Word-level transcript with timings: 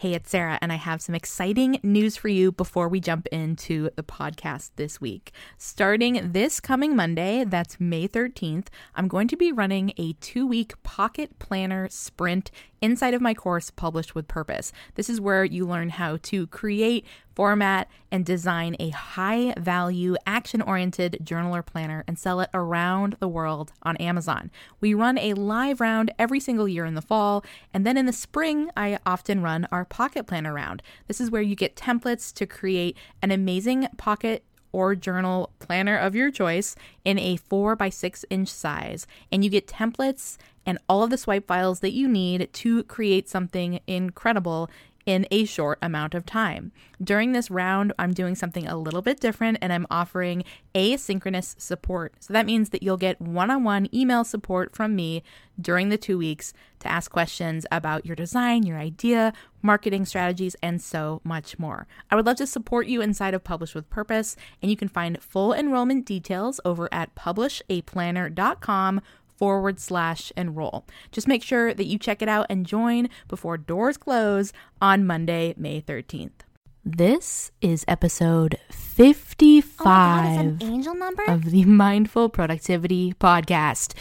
Hey, 0.00 0.14
it's 0.14 0.30
Sarah, 0.30 0.58
and 0.62 0.72
I 0.72 0.76
have 0.76 1.02
some 1.02 1.14
exciting 1.14 1.78
news 1.82 2.16
for 2.16 2.28
you 2.28 2.52
before 2.52 2.88
we 2.88 3.00
jump 3.00 3.26
into 3.26 3.90
the 3.96 4.02
podcast 4.02 4.70
this 4.76 4.98
week. 4.98 5.30
Starting 5.58 6.32
this 6.32 6.58
coming 6.58 6.96
Monday, 6.96 7.44
that's 7.44 7.78
May 7.78 8.08
13th, 8.08 8.68
I'm 8.94 9.08
going 9.08 9.28
to 9.28 9.36
be 9.36 9.52
running 9.52 9.92
a 9.98 10.14
two 10.14 10.46
week 10.46 10.82
pocket 10.82 11.38
planner 11.38 11.86
sprint 11.90 12.50
inside 12.80 13.12
of 13.12 13.20
my 13.20 13.34
course, 13.34 13.70
Published 13.70 14.14
with 14.14 14.26
Purpose. 14.26 14.72
This 14.94 15.10
is 15.10 15.20
where 15.20 15.44
you 15.44 15.66
learn 15.66 15.90
how 15.90 16.16
to 16.22 16.46
create, 16.46 17.04
format, 17.34 17.88
and 18.12 18.24
design 18.24 18.76
a 18.78 18.90
high 18.90 19.54
value, 19.56 20.16
action 20.26 20.60
oriented 20.60 21.18
journal 21.22 21.54
or 21.54 21.62
planner 21.62 22.04
and 22.06 22.18
sell 22.18 22.40
it 22.40 22.50
around 22.52 23.16
the 23.20 23.28
world 23.28 23.72
on 23.82 23.96
Amazon. 23.98 24.50
We 24.80 24.94
run 24.94 25.18
a 25.18 25.34
live 25.34 25.80
round 25.80 26.12
every 26.18 26.40
single 26.40 26.68
year 26.68 26.84
in 26.84 26.94
the 26.94 27.02
fall, 27.02 27.44
and 27.72 27.86
then 27.86 27.96
in 27.96 28.06
the 28.06 28.12
spring, 28.12 28.70
I 28.76 28.98
often 29.06 29.42
run 29.42 29.68
our 29.70 29.84
pocket 29.84 30.26
planner 30.26 30.52
round. 30.52 30.82
This 31.06 31.20
is 31.20 31.30
where 31.30 31.42
you 31.42 31.54
get 31.54 31.76
templates 31.76 32.32
to 32.34 32.46
create 32.46 32.96
an 33.22 33.30
amazing 33.30 33.88
pocket 33.96 34.44
or 34.72 34.94
journal 34.94 35.50
planner 35.58 35.96
of 35.96 36.14
your 36.14 36.30
choice 36.30 36.76
in 37.04 37.18
a 37.18 37.36
4 37.36 37.76
by 37.76 37.88
6 37.88 38.24
inch 38.30 38.48
size. 38.48 39.06
And 39.30 39.44
you 39.44 39.50
get 39.50 39.66
templates 39.66 40.36
and 40.66 40.78
all 40.88 41.02
of 41.02 41.10
the 41.10 41.18
swipe 41.18 41.46
files 41.46 41.80
that 41.80 41.92
you 41.92 42.06
need 42.06 42.52
to 42.52 42.84
create 42.84 43.28
something 43.28 43.80
incredible 43.86 44.70
in 45.10 45.26
a 45.32 45.44
short 45.44 45.76
amount 45.82 46.14
of 46.14 46.24
time. 46.24 46.70
During 47.02 47.32
this 47.32 47.50
round, 47.50 47.92
I'm 47.98 48.12
doing 48.12 48.36
something 48.36 48.68
a 48.68 48.76
little 48.76 49.02
bit 49.02 49.18
different 49.18 49.58
and 49.60 49.72
I'm 49.72 49.88
offering 49.90 50.44
asynchronous 50.72 51.60
support. 51.60 52.14
So 52.20 52.32
that 52.32 52.46
means 52.46 52.68
that 52.68 52.84
you'll 52.84 52.96
get 52.96 53.20
one 53.20 53.50
on 53.50 53.64
one 53.64 53.92
email 53.92 54.22
support 54.22 54.72
from 54.72 54.94
me 54.94 55.24
during 55.60 55.88
the 55.88 55.98
two 55.98 56.16
weeks 56.16 56.52
to 56.78 56.88
ask 56.88 57.10
questions 57.10 57.66
about 57.72 58.06
your 58.06 58.14
design, 58.14 58.62
your 58.62 58.78
idea, 58.78 59.32
marketing 59.62 60.04
strategies, 60.04 60.54
and 60.62 60.80
so 60.80 61.20
much 61.24 61.58
more. 61.58 61.88
I 62.08 62.14
would 62.14 62.26
love 62.26 62.36
to 62.36 62.46
support 62.46 62.86
you 62.86 63.02
inside 63.02 63.34
of 63.34 63.42
Publish 63.42 63.74
with 63.74 63.90
Purpose, 63.90 64.36
and 64.62 64.70
you 64.70 64.76
can 64.76 64.88
find 64.88 65.20
full 65.20 65.52
enrollment 65.52 66.06
details 66.06 66.60
over 66.64 66.88
at 66.92 67.16
publishaplanner.com 67.16 69.00
forward 69.40 69.80
slash 69.80 70.30
enroll. 70.36 70.84
Just 71.10 71.26
make 71.26 71.42
sure 71.42 71.72
that 71.72 71.86
you 71.86 71.98
check 71.98 72.20
it 72.20 72.28
out 72.28 72.44
and 72.50 72.66
join 72.66 73.08
before 73.26 73.56
doors 73.56 73.96
close 73.96 74.52
on 74.82 75.06
Monday, 75.06 75.54
May 75.56 75.80
13th. 75.80 76.42
This 76.84 77.50
is 77.62 77.84
episode 77.88 78.58
55 78.70 79.80
Oh 79.80 79.84
God, 79.84 80.62
angel 80.62 80.94
number? 80.94 81.24
of 81.26 81.50
the 81.50 81.64
Mindful 81.64 82.28
Productivity 82.28 83.14
Podcast. 83.14 83.94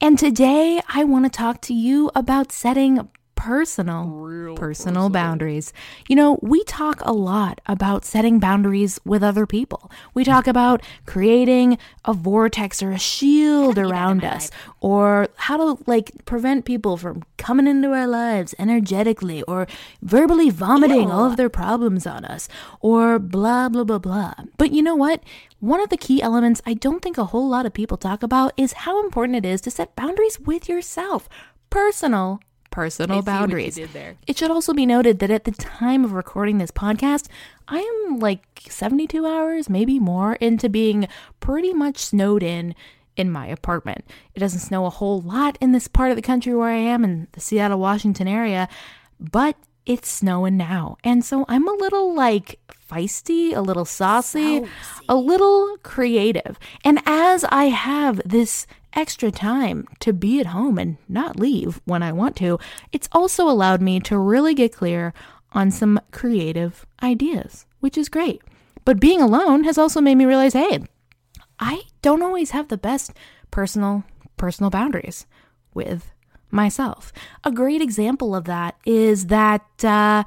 And 0.00 0.18
today 0.18 0.80
I 0.88 1.04
want 1.04 1.24
to 1.26 1.30
talk 1.30 1.60
to 1.62 1.74
you 1.74 2.10
about 2.16 2.50
setting 2.50 3.08
personal 3.42 4.54
personal 4.54 5.08
boundaries. 5.10 5.72
You 6.08 6.14
know, 6.14 6.38
we 6.42 6.62
talk 6.62 7.00
a 7.02 7.12
lot 7.12 7.60
about 7.66 8.04
setting 8.04 8.38
boundaries 8.38 9.00
with 9.04 9.24
other 9.24 9.46
people. 9.46 9.90
We 10.14 10.22
talk 10.22 10.46
about 10.46 10.80
creating 11.06 11.76
a 12.04 12.12
vortex 12.12 12.80
or 12.84 12.92
a 12.92 13.00
shield 13.00 13.78
around 13.78 14.22
us 14.22 14.48
or 14.80 15.26
how 15.34 15.56
to 15.56 15.82
like 15.86 16.12
prevent 16.24 16.64
people 16.64 16.96
from 16.96 17.24
coming 17.36 17.66
into 17.66 17.92
our 17.92 18.06
lives 18.06 18.54
energetically 18.60 19.42
or 19.42 19.66
verbally 20.02 20.48
vomiting 20.48 21.10
all 21.10 21.24
of 21.24 21.36
their 21.36 21.50
problems 21.50 22.06
on 22.06 22.24
us 22.24 22.48
or 22.78 23.18
blah 23.18 23.68
blah 23.68 23.82
blah 23.82 23.98
blah. 23.98 24.34
But 24.56 24.70
you 24.70 24.82
know 24.82 24.94
what? 24.94 25.20
One 25.58 25.80
of 25.80 25.88
the 25.88 25.96
key 25.96 26.22
elements 26.22 26.62
I 26.64 26.74
don't 26.74 27.02
think 27.02 27.18
a 27.18 27.24
whole 27.24 27.48
lot 27.48 27.66
of 27.66 27.74
people 27.74 27.96
talk 27.96 28.22
about 28.22 28.52
is 28.56 28.84
how 28.84 29.02
important 29.02 29.44
it 29.44 29.48
is 29.48 29.60
to 29.62 29.70
set 29.72 29.96
boundaries 29.96 30.38
with 30.38 30.68
yourself. 30.68 31.28
Personal 31.70 32.40
personal 32.72 33.22
boundaries. 33.22 33.76
It 34.26 34.36
should 34.36 34.50
also 34.50 34.72
be 34.74 34.86
noted 34.86 35.20
that 35.20 35.30
at 35.30 35.44
the 35.44 35.52
time 35.52 36.04
of 36.04 36.12
recording 36.12 36.58
this 36.58 36.72
podcast, 36.72 37.28
I 37.68 37.78
am 37.78 38.18
like 38.18 38.44
72 38.68 39.24
hours, 39.24 39.68
maybe 39.68 40.00
more, 40.00 40.34
into 40.34 40.68
being 40.68 41.06
pretty 41.38 41.72
much 41.72 41.98
snowed 41.98 42.42
in 42.42 42.74
in 43.16 43.30
my 43.30 43.46
apartment. 43.46 44.04
It 44.34 44.40
doesn't 44.40 44.60
snow 44.60 44.86
a 44.86 44.90
whole 44.90 45.20
lot 45.20 45.58
in 45.60 45.72
this 45.72 45.86
part 45.86 46.10
of 46.10 46.16
the 46.16 46.22
country 46.22 46.54
where 46.54 46.70
I 46.70 46.76
am 46.76 47.04
in 47.04 47.28
the 47.32 47.40
Seattle, 47.40 47.78
Washington 47.78 48.26
area, 48.26 48.68
but 49.20 49.54
it's 49.84 50.10
snowing 50.10 50.56
now. 50.56 50.96
And 51.04 51.24
so 51.24 51.44
I'm 51.48 51.68
a 51.68 51.72
little 51.72 52.14
like 52.14 52.58
feisty, 52.92 53.56
a 53.56 53.60
little 53.60 53.84
saucy, 53.84 54.64
a 55.08 55.16
little 55.16 55.76
creative. 55.82 56.58
And 56.84 57.00
as 57.06 57.44
I 57.44 57.66
have 57.66 58.20
this 58.24 58.66
extra 58.92 59.30
time 59.30 59.88
to 60.00 60.12
be 60.12 60.40
at 60.40 60.46
home 60.46 60.78
and 60.78 60.98
not 61.08 61.38
leave 61.38 61.80
when 61.84 62.02
I 62.02 62.12
want 62.12 62.36
to, 62.36 62.58
it's 62.92 63.08
also 63.12 63.48
allowed 63.48 63.80
me 63.80 64.00
to 64.00 64.18
really 64.18 64.54
get 64.54 64.74
clear 64.74 65.14
on 65.52 65.70
some 65.70 66.00
creative 66.10 66.86
ideas, 67.02 67.66
which 67.80 67.96
is 67.96 68.08
great. 68.08 68.42
But 68.84 69.00
being 69.00 69.20
alone 69.20 69.64
has 69.64 69.78
also 69.78 70.00
made 70.00 70.16
me 70.16 70.24
realize, 70.24 70.54
hey, 70.54 70.80
I 71.58 71.82
don't 72.02 72.22
always 72.22 72.50
have 72.50 72.68
the 72.68 72.78
best 72.78 73.12
personal 73.50 74.04
personal 74.36 74.70
boundaries 74.70 75.26
with 75.74 76.10
myself. 76.50 77.12
A 77.44 77.52
great 77.52 77.80
example 77.80 78.34
of 78.34 78.44
that 78.44 78.76
is 78.84 79.26
that 79.26 79.84
uh 79.84 80.24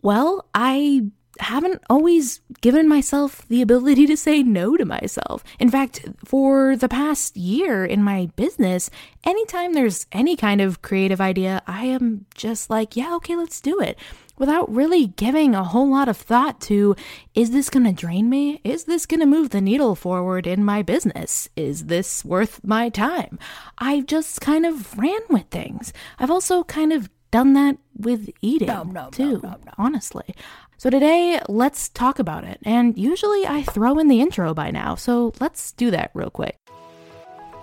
well, 0.00 0.46
I 0.54 1.10
haven't 1.40 1.82
always 1.88 2.40
given 2.60 2.88
myself 2.88 3.46
the 3.48 3.62
ability 3.62 4.06
to 4.06 4.16
say 4.16 4.42
no 4.42 4.76
to 4.76 4.84
myself. 4.84 5.44
In 5.58 5.70
fact, 5.70 6.06
for 6.24 6.76
the 6.76 6.88
past 6.88 7.36
year 7.36 7.84
in 7.84 8.02
my 8.02 8.30
business, 8.36 8.90
anytime 9.24 9.72
there's 9.72 10.06
any 10.12 10.36
kind 10.36 10.60
of 10.60 10.82
creative 10.82 11.20
idea, 11.20 11.62
I 11.66 11.84
am 11.86 12.26
just 12.34 12.70
like, 12.70 12.96
yeah, 12.96 13.14
okay, 13.16 13.36
let's 13.36 13.60
do 13.60 13.80
it. 13.80 13.98
Without 14.38 14.72
really 14.72 15.08
giving 15.08 15.54
a 15.54 15.64
whole 15.64 15.90
lot 15.90 16.08
of 16.08 16.16
thought 16.16 16.60
to 16.62 16.94
is 17.34 17.50
this 17.50 17.68
to 17.68 17.92
drain 17.92 18.30
me? 18.30 18.60
Is 18.62 18.84
this 18.84 19.04
to 19.06 19.26
move 19.26 19.50
the 19.50 19.60
needle 19.60 19.96
forward 19.96 20.46
in 20.46 20.64
my 20.64 20.82
business? 20.82 21.48
Is 21.56 21.86
this 21.86 22.24
worth 22.24 22.60
my 22.64 22.88
time? 22.88 23.38
I've 23.78 24.06
just 24.06 24.40
kind 24.40 24.64
of 24.64 24.96
ran 24.96 25.20
with 25.28 25.46
things. 25.50 25.92
I've 26.20 26.30
also 26.30 26.62
kind 26.64 26.92
of 26.92 27.10
done 27.30 27.52
that 27.54 27.78
with 27.96 28.30
eating 28.40 28.68
No, 28.68 28.82
no, 28.84 29.04
no, 29.04 29.10
too, 29.10 29.40
no, 29.42 29.50
no. 29.50 29.72
honestly. 29.76 30.34
So 30.76 30.90
today, 30.90 31.40
let's 31.48 31.88
talk 31.88 32.18
about 32.18 32.44
it. 32.44 32.58
And 32.62 32.96
usually 32.96 33.46
I 33.46 33.62
throw 33.64 33.98
in 33.98 34.08
the 34.08 34.20
intro 34.20 34.54
by 34.54 34.70
now, 34.70 34.94
so 34.94 35.32
let's 35.40 35.72
do 35.72 35.90
that 35.90 36.10
real 36.14 36.30
quick. 36.30 36.56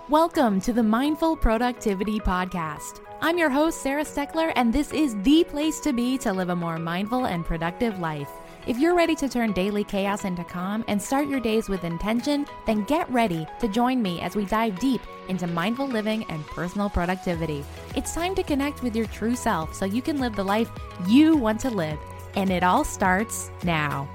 Welcome 0.08 0.60
to 0.60 0.72
the 0.72 0.82
Mindful 0.82 1.36
Productivity 1.36 2.20
Podcast. 2.20 3.00
I'm 3.20 3.38
your 3.38 3.50
host, 3.50 3.82
Sarah 3.82 4.04
Steckler, 4.04 4.52
and 4.54 4.72
this 4.72 4.92
is 4.92 5.16
the 5.22 5.42
place 5.44 5.80
to 5.80 5.92
be 5.92 6.18
to 6.18 6.32
live 6.32 6.50
a 6.50 6.56
more 6.56 6.78
mindful 6.78 7.26
and 7.26 7.44
productive 7.44 7.98
life. 7.98 8.28
If 8.66 8.80
you're 8.80 8.96
ready 8.96 9.14
to 9.16 9.28
turn 9.28 9.52
daily 9.52 9.84
chaos 9.84 10.24
into 10.24 10.42
calm 10.42 10.84
and 10.88 11.00
start 11.00 11.28
your 11.28 11.38
days 11.38 11.68
with 11.68 11.84
intention, 11.84 12.46
then 12.66 12.82
get 12.82 13.08
ready 13.12 13.46
to 13.60 13.68
join 13.68 14.02
me 14.02 14.20
as 14.20 14.34
we 14.34 14.44
dive 14.44 14.80
deep 14.80 15.00
into 15.28 15.46
mindful 15.46 15.86
living 15.86 16.24
and 16.24 16.44
personal 16.48 16.90
productivity. 16.90 17.64
It's 17.94 18.12
time 18.12 18.34
to 18.34 18.42
connect 18.42 18.82
with 18.82 18.96
your 18.96 19.06
true 19.06 19.36
self 19.36 19.72
so 19.72 19.84
you 19.84 20.02
can 20.02 20.18
live 20.18 20.34
the 20.34 20.42
life 20.42 20.68
you 21.06 21.36
want 21.36 21.60
to 21.60 21.70
live. 21.70 21.98
And 22.34 22.50
it 22.50 22.64
all 22.64 22.82
starts 22.82 23.52
now. 23.62 24.08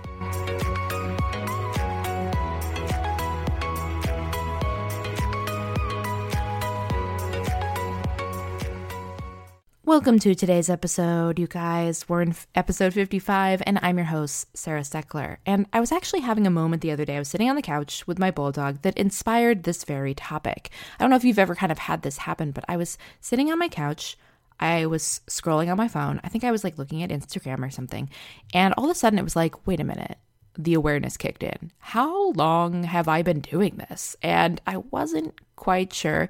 Welcome 9.83 10.19
to 10.19 10.35
today's 10.35 10.69
episode, 10.69 11.39
you 11.39 11.47
guys. 11.47 12.07
We're 12.07 12.21
in 12.21 12.35
episode 12.53 12.93
55, 12.93 13.63
and 13.65 13.79
I'm 13.81 13.97
your 13.97 14.05
host, 14.05 14.55
Sarah 14.55 14.81
Steckler. 14.81 15.37
And 15.43 15.65
I 15.73 15.79
was 15.79 15.91
actually 15.91 16.19
having 16.19 16.45
a 16.45 16.51
moment 16.51 16.83
the 16.83 16.91
other 16.91 17.03
day. 17.03 17.15
I 17.15 17.19
was 17.19 17.29
sitting 17.29 17.49
on 17.49 17.55
the 17.55 17.63
couch 17.63 18.05
with 18.05 18.19
my 18.19 18.29
bulldog 18.29 18.83
that 18.83 18.95
inspired 18.95 19.63
this 19.63 19.83
very 19.83 20.13
topic. 20.13 20.69
I 20.99 21.03
don't 21.03 21.09
know 21.09 21.15
if 21.15 21.23
you've 21.23 21.39
ever 21.39 21.55
kind 21.55 21.71
of 21.71 21.79
had 21.79 22.03
this 22.03 22.19
happen, 22.19 22.51
but 22.51 22.63
I 22.67 22.77
was 22.77 22.99
sitting 23.21 23.51
on 23.51 23.57
my 23.57 23.69
couch. 23.69 24.19
I 24.59 24.85
was 24.85 25.21
scrolling 25.27 25.71
on 25.71 25.77
my 25.77 25.87
phone. 25.87 26.21
I 26.23 26.29
think 26.29 26.43
I 26.43 26.51
was 26.51 26.63
like 26.63 26.77
looking 26.77 27.01
at 27.01 27.09
Instagram 27.09 27.65
or 27.65 27.71
something. 27.71 28.07
And 28.53 28.75
all 28.77 28.85
of 28.85 28.91
a 28.91 28.95
sudden, 28.95 29.17
it 29.17 29.23
was 29.23 29.35
like, 29.35 29.65
wait 29.65 29.79
a 29.79 29.83
minute. 29.83 30.19
The 30.59 30.75
awareness 30.75 31.17
kicked 31.17 31.41
in. 31.41 31.71
How 31.79 32.33
long 32.33 32.83
have 32.83 33.07
I 33.07 33.23
been 33.23 33.39
doing 33.39 33.77
this? 33.89 34.15
And 34.21 34.61
I 34.67 34.77
wasn't 34.77 35.33
quite 35.55 35.91
sure, 35.91 36.29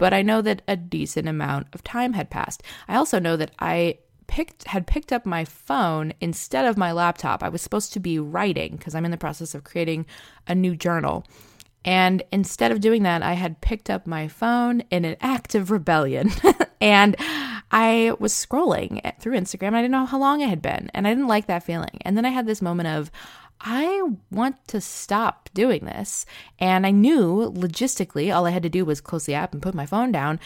but 0.00 0.14
I 0.14 0.22
know 0.22 0.40
that 0.40 0.62
a 0.66 0.78
decent 0.78 1.28
amount 1.28 1.66
of 1.74 1.84
time 1.84 2.14
had 2.14 2.30
passed. 2.30 2.62
I 2.88 2.96
also 2.96 3.18
know 3.18 3.36
that 3.36 3.50
I 3.58 3.98
picked 4.28 4.64
had 4.64 4.86
picked 4.86 5.12
up 5.12 5.26
my 5.26 5.44
phone 5.44 6.14
instead 6.22 6.64
of 6.64 6.78
my 6.78 6.90
laptop. 6.90 7.42
I 7.42 7.50
was 7.50 7.60
supposed 7.60 7.92
to 7.92 8.00
be 8.00 8.18
writing 8.18 8.76
because 8.76 8.94
I'm 8.94 9.04
in 9.04 9.10
the 9.10 9.18
process 9.18 9.54
of 9.54 9.62
creating 9.62 10.06
a 10.46 10.54
new 10.54 10.74
journal. 10.74 11.26
And 11.84 12.22
instead 12.32 12.72
of 12.72 12.80
doing 12.80 13.02
that, 13.02 13.22
I 13.22 13.34
had 13.34 13.60
picked 13.60 13.90
up 13.90 14.06
my 14.06 14.26
phone 14.26 14.80
in 14.90 15.04
an 15.04 15.16
act 15.20 15.54
of 15.54 15.70
rebellion. 15.70 16.30
and 16.80 17.14
I 17.70 18.14
was 18.18 18.32
scrolling 18.32 19.02
through 19.20 19.38
Instagram. 19.38 19.74
I 19.74 19.82
didn't 19.82 19.90
know 19.90 20.06
how 20.06 20.18
long 20.18 20.40
it 20.40 20.48
had 20.48 20.62
been. 20.62 20.90
And 20.94 21.06
I 21.06 21.10
didn't 21.10 21.28
like 21.28 21.46
that 21.48 21.62
feeling. 21.62 21.98
And 22.06 22.16
then 22.16 22.24
I 22.24 22.30
had 22.30 22.46
this 22.46 22.62
moment 22.62 22.88
of, 22.88 23.10
I 23.60 24.02
want 24.30 24.56
to 24.68 24.80
stop 24.80 25.50
doing 25.52 25.84
this. 25.84 26.24
And 26.58 26.86
I 26.86 26.90
knew 26.90 27.52
logistically 27.54 28.34
all 28.34 28.46
I 28.46 28.50
had 28.50 28.62
to 28.62 28.68
do 28.68 28.84
was 28.84 29.00
close 29.00 29.26
the 29.26 29.34
app 29.34 29.52
and 29.52 29.62
put 29.62 29.74
my 29.74 29.86
phone 29.86 30.12
down. 30.12 30.40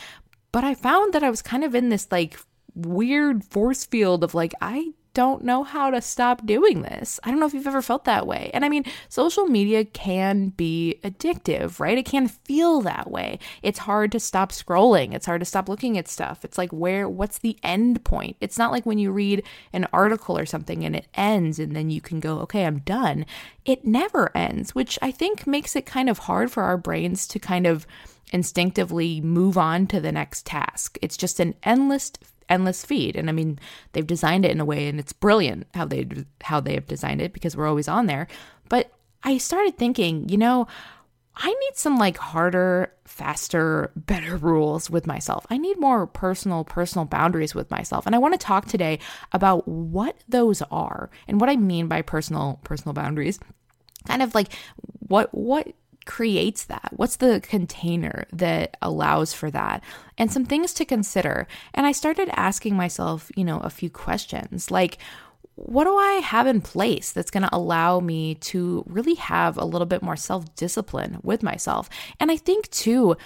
But 0.52 0.64
I 0.64 0.74
found 0.74 1.12
that 1.12 1.22
I 1.22 1.30
was 1.30 1.42
kind 1.42 1.64
of 1.64 1.74
in 1.74 1.88
this 1.88 2.08
like 2.10 2.38
weird 2.74 3.44
force 3.44 3.84
field 3.84 4.24
of 4.24 4.34
like, 4.34 4.52
I 4.60 4.92
don't 5.14 5.44
know 5.44 5.62
how 5.62 5.90
to 5.90 6.00
stop 6.00 6.44
doing 6.44 6.82
this. 6.82 7.18
I 7.22 7.30
don't 7.30 7.40
know 7.40 7.46
if 7.46 7.54
you've 7.54 7.66
ever 7.66 7.80
felt 7.80 8.04
that 8.04 8.26
way. 8.26 8.50
And 8.52 8.64
I 8.64 8.68
mean, 8.68 8.84
social 9.08 9.46
media 9.46 9.84
can 9.84 10.48
be 10.48 11.00
addictive, 11.02 11.80
right? 11.80 11.96
It 11.96 12.04
can 12.04 12.28
feel 12.28 12.80
that 12.82 13.10
way. 13.10 13.38
It's 13.62 13.78
hard 13.80 14.12
to 14.12 14.20
stop 14.20 14.50
scrolling. 14.50 15.14
It's 15.14 15.26
hard 15.26 15.40
to 15.40 15.46
stop 15.46 15.68
looking 15.68 15.96
at 15.96 16.08
stuff. 16.08 16.44
It's 16.44 16.58
like, 16.58 16.72
where, 16.72 17.08
what's 17.08 17.38
the 17.38 17.56
end 17.62 18.04
point? 18.04 18.36
It's 18.40 18.58
not 18.58 18.72
like 18.72 18.84
when 18.84 18.98
you 18.98 19.12
read 19.12 19.44
an 19.72 19.86
article 19.92 20.36
or 20.36 20.46
something 20.46 20.84
and 20.84 20.96
it 20.96 21.06
ends 21.14 21.58
and 21.58 21.74
then 21.74 21.90
you 21.90 22.00
can 22.00 22.20
go, 22.20 22.40
okay, 22.40 22.66
I'm 22.66 22.80
done. 22.80 23.24
It 23.64 23.86
never 23.86 24.36
ends, 24.36 24.74
which 24.74 24.98
I 25.00 25.10
think 25.10 25.46
makes 25.46 25.76
it 25.76 25.86
kind 25.86 26.10
of 26.10 26.18
hard 26.18 26.50
for 26.50 26.64
our 26.64 26.76
brains 26.76 27.26
to 27.28 27.38
kind 27.38 27.66
of 27.66 27.86
instinctively 28.32 29.20
move 29.20 29.56
on 29.56 29.86
to 29.86 30.00
the 30.00 30.10
next 30.10 30.44
task. 30.44 30.98
It's 31.00 31.16
just 31.16 31.38
an 31.38 31.54
endless 31.62 32.10
endless 32.48 32.84
feed. 32.84 33.16
And 33.16 33.28
i 33.28 33.32
mean 33.32 33.58
they've 33.92 34.06
designed 34.06 34.44
it 34.44 34.50
in 34.50 34.60
a 34.60 34.64
way 34.64 34.88
and 34.88 34.98
it's 34.98 35.12
brilliant 35.12 35.66
how 35.74 35.84
they 35.84 36.06
how 36.42 36.60
they 36.60 36.74
have 36.74 36.86
designed 36.86 37.20
it 37.20 37.32
because 37.32 37.56
we're 37.56 37.68
always 37.68 37.88
on 37.88 38.06
there. 38.06 38.26
But 38.68 38.92
i 39.22 39.38
started 39.38 39.78
thinking 39.78 40.28
you 40.28 40.36
know 40.36 40.66
i 41.36 41.48
need 41.48 41.74
some 41.74 41.96
like 41.96 42.18
harder 42.18 42.92
faster 43.06 43.90
better 43.96 44.36
rules 44.36 44.88
with 44.88 45.06
myself. 45.06 45.46
I 45.50 45.58
need 45.58 45.78
more 45.78 46.06
personal 46.06 46.64
personal 46.64 47.04
boundaries 47.04 47.54
with 47.54 47.70
myself. 47.70 48.06
And 48.06 48.14
i 48.14 48.18
want 48.18 48.34
to 48.34 48.38
talk 48.38 48.66
today 48.66 48.98
about 49.32 49.66
what 49.68 50.16
those 50.28 50.62
are 50.70 51.10
and 51.28 51.40
what 51.40 51.50
i 51.50 51.56
mean 51.56 51.88
by 51.88 52.02
personal 52.02 52.60
personal 52.64 52.94
boundaries. 52.94 53.38
Kind 54.06 54.22
of 54.22 54.34
like 54.34 54.52
what 55.00 55.34
what 55.34 55.68
creates 56.04 56.64
that? 56.64 56.90
What's 56.96 57.16
the 57.16 57.40
container 57.42 58.26
that 58.32 58.76
allows 58.82 59.32
for 59.32 59.50
that? 59.50 59.82
And 60.18 60.30
some 60.30 60.44
things 60.44 60.74
to 60.74 60.84
consider. 60.84 61.46
And 61.72 61.86
I 61.86 61.92
started 61.92 62.28
asking 62.32 62.76
myself, 62.76 63.30
you 63.36 63.44
know, 63.44 63.58
a 63.60 63.70
few 63.70 63.90
questions 63.90 64.70
like, 64.70 64.98
what 65.56 65.84
do 65.84 65.96
I 65.96 66.14
have 66.14 66.46
in 66.46 66.60
place 66.60 67.12
that's 67.12 67.30
going 67.30 67.44
to 67.44 67.54
allow 67.54 68.00
me 68.00 68.34
to 68.36 68.82
really 68.88 69.14
have 69.14 69.56
a 69.56 69.64
little 69.64 69.86
bit 69.86 70.02
more 70.02 70.16
self 70.16 70.52
discipline 70.56 71.18
with 71.22 71.42
myself? 71.42 71.88
And 72.18 72.30
I 72.30 72.36
think, 72.36 72.70
too, 72.70 73.16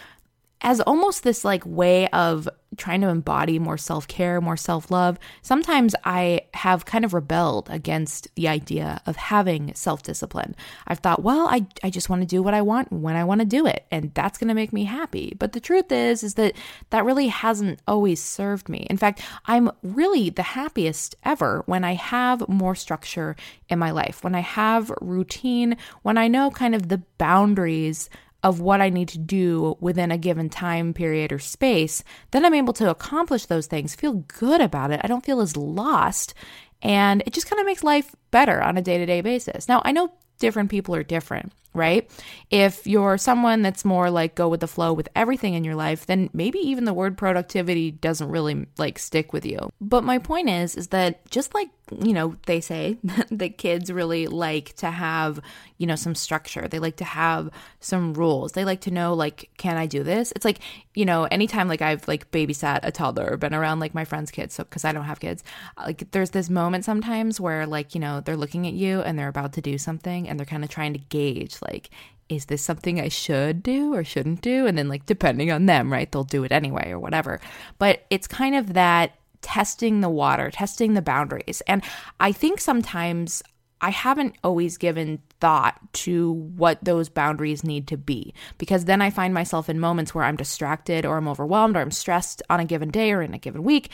as 0.61 0.81
almost 0.81 1.23
this 1.23 1.45
like 1.45 1.65
way 1.65 2.09
of 2.09 2.49
trying 2.77 3.01
to 3.01 3.09
embody 3.09 3.59
more 3.59 3.79
self-care, 3.79 4.41
more 4.41 4.57
self-love, 4.57 5.19
sometimes 5.41 5.95
I 6.05 6.43
have 6.53 6.85
kind 6.85 7.05
of 7.05 7.15
rebelled 7.15 7.69
against 7.71 8.29
the 8.35 8.47
idea 8.47 9.01
of 9.07 9.17
having 9.17 9.75
self-discipline. 9.75 10.55
I've 10.87 10.99
thought, 10.99 11.23
well, 11.23 11.49
I 11.49 11.67
I 11.83 11.91
just 11.91 12.11
want 12.11 12.23
to 12.23 12.27
do 12.27 12.43
what 12.43 12.55
I 12.55 12.63
want 12.63 12.93
when 12.93 13.17
I 13.17 13.25
want 13.25 13.41
to 13.41 13.47
do 13.47 13.67
it, 13.67 13.87
and 13.91 14.13
that's 14.15 14.39
going 14.39 14.49
to 14.49 14.55
make 14.55 14.73
me 14.73 14.85
happy. 14.85 15.35
But 15.39 15.53
the 15.53 15.61
truth 15.61 15.91
is 15.91 16.23
is 16.23 16.35
that 16.35 16.55
that 16.91 17.05
really 17.05 17.29
hasn't 17.29 17.81
always 17.87 18.23
served 18.23 18.69
me. 18.69 18.87
In 18.91 18.97
fact, 18.97 19.23
I'm 19.47 19.71
really 19.83 20.31
the 20.31 20.43
happiest 20.43 21.15
ever 21.25 21.63
when 21.67 21.85
I 21.85 21.95
have 21.95 22.49
more 22.49 22.75
structure 22.75 23.37
in 23.69 23.79
my 23.79 23.93
life, 23.93 24.23
when 24.23 24.35
I 24.35 24.41
have 24.41 24.93
routine, 25.01 25.77
when 26.03 26.19
I 26.19 26.29
know 26.29 26.51
kind 26.51 26.75
of 26.75 26.89
the 26.89 27.03
boundaries 27.17 28.11
of 28.43 28.61
what 28.61 28.81
I 28.81 28.89
need 28.89 29.09
to 29.09 29.19
do 29.19 29.77
within 29.81 30.11
a 30.11 30.19
given 30.19 30.49
time 30.49 30.95
period 30.95 31.33
or 31.33 31.39
space, 31.39 32.05
then 32.31 32.45
I'm 32.45 32.55
able 32.55 32.73
to 32.75 32.91
accomplish 32.91 33.47
those 33.47 33.67
things, 33.67 33.95
feel 33.95 34.25
good 34.39 34.61
about 34.61 34.91
it. 34.91 35.01
I 35.03 35.09
don't 35.09 35.25
feel 35.25 35.41
as 35.41 35.57
lost. 35.57 36.35
And 36.81 37.23
it 37.27 37.33
just 37.33 37.51
kind 37.51 37.59
of 37.59 37.67
makes 37.67 37.83
life 37.83 38.15
better 38.31 38.63
on 38.63 38.79
a 38.79 38.83
day 38.83 38.99
to 38.99 39.07
day 39.07 39.21
basis. 39.21 39.69
Now, 39.69 39.83
I 39.85 39.93
know 39.93 40.13
different 40.39 40.71
people 40.71 40.95
are 40.95 41.03
different, 41.03 41.53
right? 41.79 42.11
If 42.51 42.87
you're 42.87 43.17
someone 43.17 43.63
that's 43.63 43.85
more 43.85 44.11
like 44.11 44.35
go 44.35 44.49
with 44.49 44.61
the 44.61 44.67
flow 44.69 44.93
with 44.93 45.09
everything 45.15 45.55
in 45.55 45.65
your 45.65 45.75
life, 45.75 46.07
then 46.07 46.29
maybe 46.33 46.59
even 46.59 46.85
the 46.85 46.93
word 46.93 47.17
productivity 47.17 47.91
doesn't 47.91 48.29
really 48.29 48.67
like 48.77 48.99
stick 48.99 49.33
with 49.33 49.47
you. 49.47 49.71
But 49.81 50.05
my 50.05 50.19
point 50.19 50.51
is 50.51 50.75
is 50.75 50.89
that 50.89 51.29
just 51.31 51.55
like, 51.55 51.69
you 52.01 52.13
know, 52.13 52.37
they 52.47 52.61
say 52.61 52.99
that 53.31 53.59
kids 53.59 53.91
really 53.91 54.27
like 54.27 54.75
to 54.77 54.91
have, 54.91 55.41
you 55.79 55.87
know, 55.87 55.97
some 55.97 56.15
structure. 56.15 56.69
They 56.69 56.79
like 56.79 56.97
to 56.97 57.05
have 57.05 57.51
some 57.81 58.13
rules. 58.15 58.53
They 58.53 58.65
like 58.65 58.83
to 58.83 58.91
know 58.91 59.15
like 59.15 59.51
can 59.57 59.77
I 59.77 59.87
do 59.87 60.03
this? 60.03 60.33
It's 60.37 60.45
like, 60.45 60.61
you 60.95 61.05
know, 61.05 61.25
anytime 61.25 61.69
like 61.69 61.83
I've 61.83 62.07
like 62.09 62.31
babysat 62.31 62.81
a 62.83 62.91
toddler 62.91 63.31
or 63.31 63.37
been 63.37 63.55
around 63.55 63.81
like 63.81 63.95
my 63.95 64.05
friends' 64.05 64.31
kids, 64.31 64.55
so 64.55 64.65
cuz 64.65 64.85
I 64.85 64.93
don't 64.93 65.05
have 65.05 65.21
kids, 65.21 65.45
uh, 65.77 65.85
like 65.87 66.11
there's 66.11 66.31
this 66.31 66.51
moment 66.51 66.85
sometimes 66.85 67.41
where 67.41 67.67
like, 67.67 67.95
you 67.95 68.01
know, 68.01 68.21
they're 68.21 68.37
looking 68.37 68.67
at 68.67 68.75
you 68.75 69.01
and 69.03 69.19
they're 69.19 69.29
about 69.29 69.53
to 69.55 69.61
do 69.61 69.79
something 69.79 70.29
and 70.29 70.39
they're 70.39 70.47
kind 70.47 70.65
of 70.65 70.71
trying 70.71 70.93
to 70.93 70.99
gauge 70.99 71.61
like 71.73 71.91
is 72.29 72.47
this 72.47 72.63
something 72.63 73.01
I 73.01 73.09
should 73.09 73.63
do 73.63 73.95
or 73.95 74.05
shouldn't 74.05 74.43
do? 74.43 74.67
And 74.67 74.77
then, 74.77 74.89
like, 74.89 75.07
depending 75.07 75.51
on 75.51 75.67
them, 75.67 75.91
right, 75.91 76.11
they'll 76.11 76.25
do 76.25 76.45
it 76.45 76.53
anyway 76.53 76.91
or 76.91 76.99
whatever. 76.99 77.41
But 77.79 78.05
it's 78.11 78.27
kind 78.27 78.55
of 78.55 78.75
that 78.75 79.19
testing 79.41 80.01
the 80.01 80.11
water, 80.11 80.51
testing 80.51 80.95
the 80.95 81.03
boundaries. 81.03 81.63
And 81.67 81.83
I 82.21 82.33
think 82.33 82.61
sometimes 82.61 83.43
I 83.81 83.91
haven't 83.91 84.35
always 84.43 84.77
given 84.77 85.23
thought 85.41 85.79
to 85.93 86.33
what 86.33 86.85
those 86.85 87.09
boundaries 87.09 87.63
need 87.63 87.87
to 87.89 87.97
be 87.97 88.35
because 88.59 88.87
then 88.87 89.01
I 89.01 89.11
find 89.11 89.33
myself 89.33 89.69
in 89.69 89.79
moments 89.79 90.15
where 90.15 90.25
I'm 90.25 90.37
distracted 90.37 91.07
or 91.07 91.17
I'm 91.17 91.29
overwhelmed 91.29 91.77
or 91.77 91.81
I'm 91.81 91.93
stressed 91.93 92.43
on 92.51 92.59
a 92.59 92.65
given 92.65 92.91
day 92.91 93.13
or 93.13 93.23
in 93.23 93.35
a 93.35 93.39
given 93.39 93.63
week. 93.63 93.91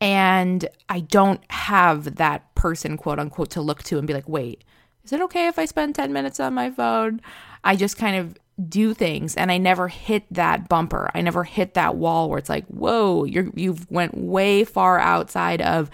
And 0.00 0.68
I 0.88 1.00
don't 1.00 1.40
have 1.50 2.16
that 2.16 2.54
person, 2.54 2.96
quote 2.96 3.18
unquote, 3.18 3.50
to 3.50 3.60
look 3.60 3.82
to 3.84 3.98
and 3.98 4.06
be 4.06 4.14
like, 4.14 4.28
wait, 4.28 4.62
is 5.08 5.12
it 5.14 5.22
okay 5.22 5.46
if 5.46 5.58
I 5.58 5.64
spend 5.64 5.94
10 5.94 6.12
minutes 6.12 6.38
on 6.38 6.52
my 6.52 6.70
phone? 6.70 7.22
I 7.64 7.76
just 7.76 7.96
kind 7.96 8.16
of 8.16 8.36
do 8.68 8.92
things 8.92 9.34
and 9.36 9.50
I 9.50 9.56
never 9.56 9.88
hit 9.88 10.24
that 10.30 10.68
bumper. 10.68 11.10
I 11.14 11.22
never 11.22 11.44
hit 11.44 11.72
that 11.74 11.96
wall 11.96 12.28
where 12.28 12.38
it's 12.38 12.50
like, 12.50 12.66
"Whoa, 12.66 13.24
you're 13.24 13.50
you've 13.54 13.90
went 13.90 14.18
way 14.18 14.64
far 14.64 14.98
outside 14.98 15.62
of, 15.62 15.88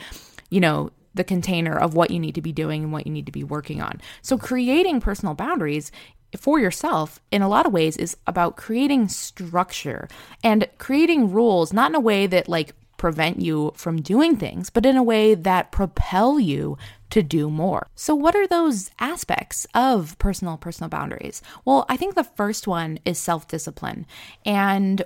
you 0.51 0.59
know, 0.59 0.91
the 1.15 1.23
container 1.23 1.79
of 1.79 1.95
what 1.95 2.11
you 2.11 2.19
need 2.19 2.35
to 2.35 2.43
be 2.43 2.51
doing 2.51 2.83
and 2.83 2.93
what 2.93 3.07
you 3.07 3.13
need 3.13 3.27
to 3.27 3.33
be 3.33 3.45
working 3.45 3.81
on." 3.81 4.01
So 4.21 4.37
creating 4.37 5.01
personal 5.01 5.35
boundaries 5.35 5.93
for 6.37 6.59
yourself 6.59 7.21
in 7.31 7.41
a 7.41 7.49
lot 7.49 7.67
of 7.67 7.73
ways 7.73 7.97
is 7.97 8.17
about 8.27 8.57
creating 8.57 9.07
structure 9.07 10.09
and 10.43 10.67
creating 10.79 11.31
rules 11.31 11.73
not 11.73 11.93
in 11.93 11.95
a 11.95 12.01
way 12.01 12.27
that 12.27 12.49
like 12.49 12.75
prevent 12.97 13.41
you 13.41 13.73
from 13.77 14.01
doing 14.01 14.37
things, 14.37 14.71
but 14.71 14.87
in 14.87 14.97
a 14.97 15.03
way 15.03 15.35
that 15.35 15.71
propel 15.71 16.41
you 16.41 16.77
to 17.11 17.23
do 17.23 17.49
more. 17.49 17.87
So 17.95 18.15
what 18.15 18.35
are 18.35 18.47
those 18.47 18.91
aspects 18.99 19.67
of 19.75 20.19
personal 20.19 20.57
personal 20.57 20.89
boundaries? 20.89 21.43
Well, 21.65 21.87
I 21.89 21.97
think 21.97 22.15
the 22.15 22.25
first 22.25 22.67
one 22.67 22.99
is 23.05 23.19
self-discipline. 23.19 24.07
And 24.45 25.03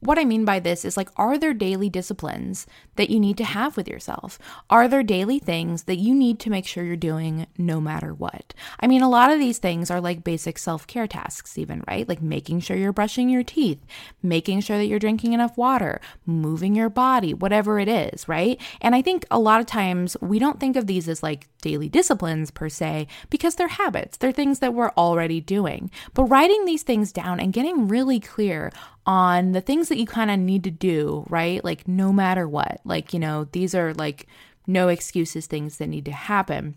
what 0.00 0.18
I 0.18 0.24
mean 0.24 0.44
by 0.44 0.58
this 0.58 0.84
is 0.84 0.96
like 0.96 1.08
are 1.16 1.38
there 1.38 1.54
daily 1.54 1.88
disciplines 1.88 2.66
that 2.96 3.10
you 3.10 3.20
need 3.20 3.36
to 3.38 3.44
have 3.44 3.76
with 3.76 3.88
yourself? 3.88 4.38
Are 4.70 4.88
there 4.88 5.02
daily 5.02 5.38
things 5.38 5.84
that 5.84 5.98
you 5.98 6.14
need 6.14 6.38
to 6.40 6.50
make 6.50 6.66
sure 6.66 6.84
you're 6.84 6.96
doing 6.96 7.46
no 7.56 7.80
matter 7.80 8.12
what? 8.12 8.54
I 8.80 8.86
mean, 8.86 9.02
a 9.02 9.08
lot 9.08 9.30
of 9.30 9.38
these 9.38 9.58
things 9.58 9.90
are 9.90 10.00
like 10.00 10.24
basic 10.24 10.58
self-care 10.58 11.06
tasks 11.06 11.56
even, 11.58 11.84
right? 11.86 12.08
Like 12.08 12.22
making 12.22 12.60
sure 12.60 12.76
you're 12.76 12.92
brushing 12.92 13.28
your 13.28 13.44
teeth, 13.44 13.84
making 14.22 14.60
sure 14.60 14.78
that 14.78 14.86
you're 14.86 14.98
drinking 14.98 15.32
enough 15.32 15.56
water, 15.56 16.00
moving 16.26 16.74
your 16.74 16.90
body, 16.90 17.34
whatever 17.34 17.78
it 17.78 17.88
is, 17.88 18.28
right? 18.28 18.60
And 18.80 18.94
I 18.94 19.02
think 19.02 19.24
a 19.30 19.38
lot 19.38 19.60
of 19.60 19.66
times 19.66 20.16
we 20.20 20.38
don't 20.38 20.58
think 20.58 20.76
of 20.76 20.86
these 20.86 21.08
as 21.08 21.22
like 21.42 21.60
daily 21.60 21.88
disciplines 21.88 22.50
per 22.50 22.68
se 22.68 23.06
because 23.30 23.54
they're 23.54 23.68
habits, 23.68 24.16
they're 24.18 24.32
things 24.32 24.60
that 24.60 24.74
we're 24.74 24.90
already 24.90 25.40
doing. 25.40 25.90
But 26.14 26.24
writing 26.24 26.64
these 26.64 26.82
things 26.82 27.12
down 27.12 27.40
and 27.40 27.52
getting 27.52 27.88
really 27.88 28.20
clear 28.20 28.72
on 29.06 29.52
the 29.52 29.60
things 29.60 29.88
that 29.88 29.98
you 29.98 30.06
kind 30.06 30.30
of 30.30 30.38
need 30.38 30.64
to 30.64 30.70
do, 30.70 31.24
right? 31.28 31.64
Like, 31.64 31.88
no 31.88 32.12
matter 32.12 32.48
what, 32.48 32.80
like, 32.84 33.12
you 33.12 33.18
know, 33.18 33.48
these 33.52 33.74
are 33.74 33.94
like 33.94 34.26
no 34.66 34.88
excuses 34.88 35.46
things 35.46 35.78
that 35.78 35.88
need 35.88 36.04
to 36.04 36.12
happen 36.12 36.76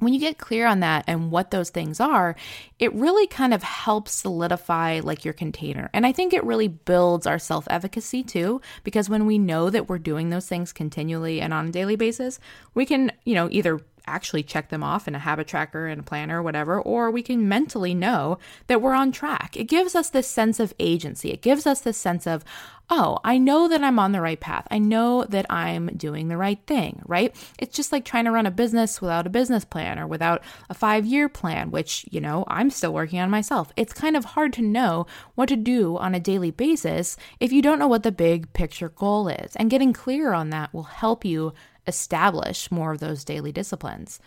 when 0.00 0.12
you 0.12 0.20
get 0.20 0.38
clear 0.38 0.66
on 0.66 0.80
that 0.80 1.04
and 1.06 1.30
what 1.30 1.50
those 1.50 1.70
things 1.70 2.00
are, 2.00 2.34
it 2.78 2.92
really 2.94 3.26
kind 3.26 3.54
of 3.54 3.62
helps 3.62 4.12
solidify 4.12 5.00
like 5.02 5.24
your 5.24 5.34
container. 5.34 5.88
And 5.92 6.04
I 6.04 6.12
think 6.12 6.32
it 6.32 6.44
really 6.44 6.68
builds 6.68 7.26
our 7.26 7.38
self 7.38 7.66
efficacy 7.70 8.22
too, 8.22 8.60
because 8.82 9.08
when 9.08 9.24
we 9.24 9.38
know 9.38 9.70
that 9.70 9.88
we're 9.88 9.98
doing 9.98 10.30
those 10.30 10.48
things 10.48 10.72
continually 10.72 11.40
and 11.40 11.54
on 11.54 11.68
a 11.68 11.72
daily 11.72 11.96
basis, 11.96 12.40
we 12.74 12.86
can, 12.86 13.12
you 13.24 13.34
know, 13.34 13.48
either 13.50 13.80
actually 14.06 14.42
check 14.42 14.68
them 14.68 14.82
off 14.82 15.08
in 15.08 15.14
a 15.14 15.18
habit 15.18 15.46
tracker 15.46 15.86
and 15.86 16.00
a 16.00 16.04
planner 16.04 16.40
or 16.40 16.42
whatever, 16.42 16.80
or 16.80 17.10
we 17.10 17.22
can 17.22 17.48
mentally 17.48 17.94
know 17.94 18.38
that 18.66 18.82
we're 18.82 18.94
on 18.94 19.12
track. 19.12 19.56
It 19.56 19.64
gives 19.64 19.94
us 19.94 20.10
this 20.10 20.28
sense 20.28 20.60
of 20.60 20.74
agency. 20.78 21.30
It 21.30 21.42
gives 21.42 21.66
us 21.66 21.80
this 21.80 21.96
sense 21.96 22.26
of, 22.26 22.44
oh, 22.90 23.18
I 23.24 23.38
know 23.38 23.68
that 23.68 23.82
I'm 23.82 23.98
on 23.98 24.12
the 24.12 24.20
right 24.20 24.38
path. 24.38 24.66
I 24.70 24.78
know 24.78 25.24
that 25.24 25.46
I'm 25.50 25.86
doing 25.96 26.28
the 26.28 26.36
right 26.36 26.58
thing, 26.66 27.02
right? 27.06 27.34
It's 27.58 27.74
just 27.74 27.92
like 27.92 28.04
trying 28.04 28.26
to 28.26 28.30
run 28.30 28.46
a 28.46 28.50
business 28.50 29.00
without 29.00 29.26
a 29.26 29.30
business 29.30 29.64
plan 29.64 29.98
or 29.98 30.06
without 30.06 30.42
a 30.68 30.74
five 30.74 31.06
year 31.06 31.28
plan, 31.28 31.70
which, 31.70 32.04
you 32.10 32.20
know, 32.20 32.44
I'm 32.48 32.70
still 32.70 32.92
working 32.92 33.20
on 33.20 33.30
myself. 33.30 33.72
It's 33.76 33.92
kind 33.92 34.16
of 34.16 34.24
hard 34.24 34.52
to 34.54 34.62
know 34.62 35.06
what 35.34 35.48
to 35.48 35.56
do 35.56 35.96
on 35.96 36.14
a 36.14 36.20
daily 36.20 36.50
basis 36.50 37.16
if 37.40 37.52
you 37.52 37.62
don't 37.62 37.78
know 37.78 37.88
what 37.88 38.02
the 38.02 38.12
big 38.12 38.52
picture 38.52 38.90
goal 38.90 39.28
is. 39.28 39.56
And 39.56 39.70
getting 39.70 39.92
clear 39.92 40.32
on 40.32 40.50
that 40.50 40.72
will 40.74 40.84
help 40.84 41.24
you 41.24 41.54
establish 41.86 42.70
more 42.70 42.92
of 42.92 43.00
those 43.00 43.24
daily 43.24 43.52
disciplines. 43.52 44.20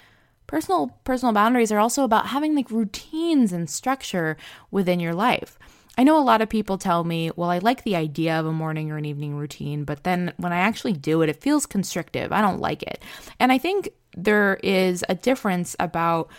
Personal 0.45 0.97
personal 1.03 1.33
boundaries 1.33 1.71
are 1.71 1.79
also 1.79 2.03
about 2.03 2.27
having 2.27 2.55
like 2.55 2.71
routines 2.71 3.51
and 3.51 3.69
structure 3.69 4.37
within 4.71 4.99
your 4.99 5.13
life. 5.13 5.59
I 5.97 6.03
know 6.03 6.19
a 6.19 6.21
lot 6.21 6.41
of 6.41 6.49
people 6.49 6.77
tell 6.77 7.03
me, 7.03 7.31
well, 7.35 7.49
I 7.49 7.57
like 7.57 7.83
the 7.83 7.95
idea 7.95 8.39
of 8.39 8.45
a 8.45 8.53
morning 8.53 8.91
or 8.91 8.97
an 8.97 9.05
evening 9.05 9.35
routine, 9.35 9.83
but 9.83 10.03
then 10.03 10.31
when 10.37 10.53
I 10.53 10.57
actually 10.57 10.93
do 10.93 11.23
it, 11.23 11.29
it 11.29 11.41
feels 11.41 11.65
constrictive. 11.65 12.31
I 12.31 12.41
don't 12.41 12.61
like 12.61 12.83
it. 12.83 13.03
And 13.39 13.51
I 13.51 13.57
think 13.57 13.89
there 14.15 14.59
is 14.63 15.03
a 15.09 15.15
difference 15.15 15.75
about 15.79 16.29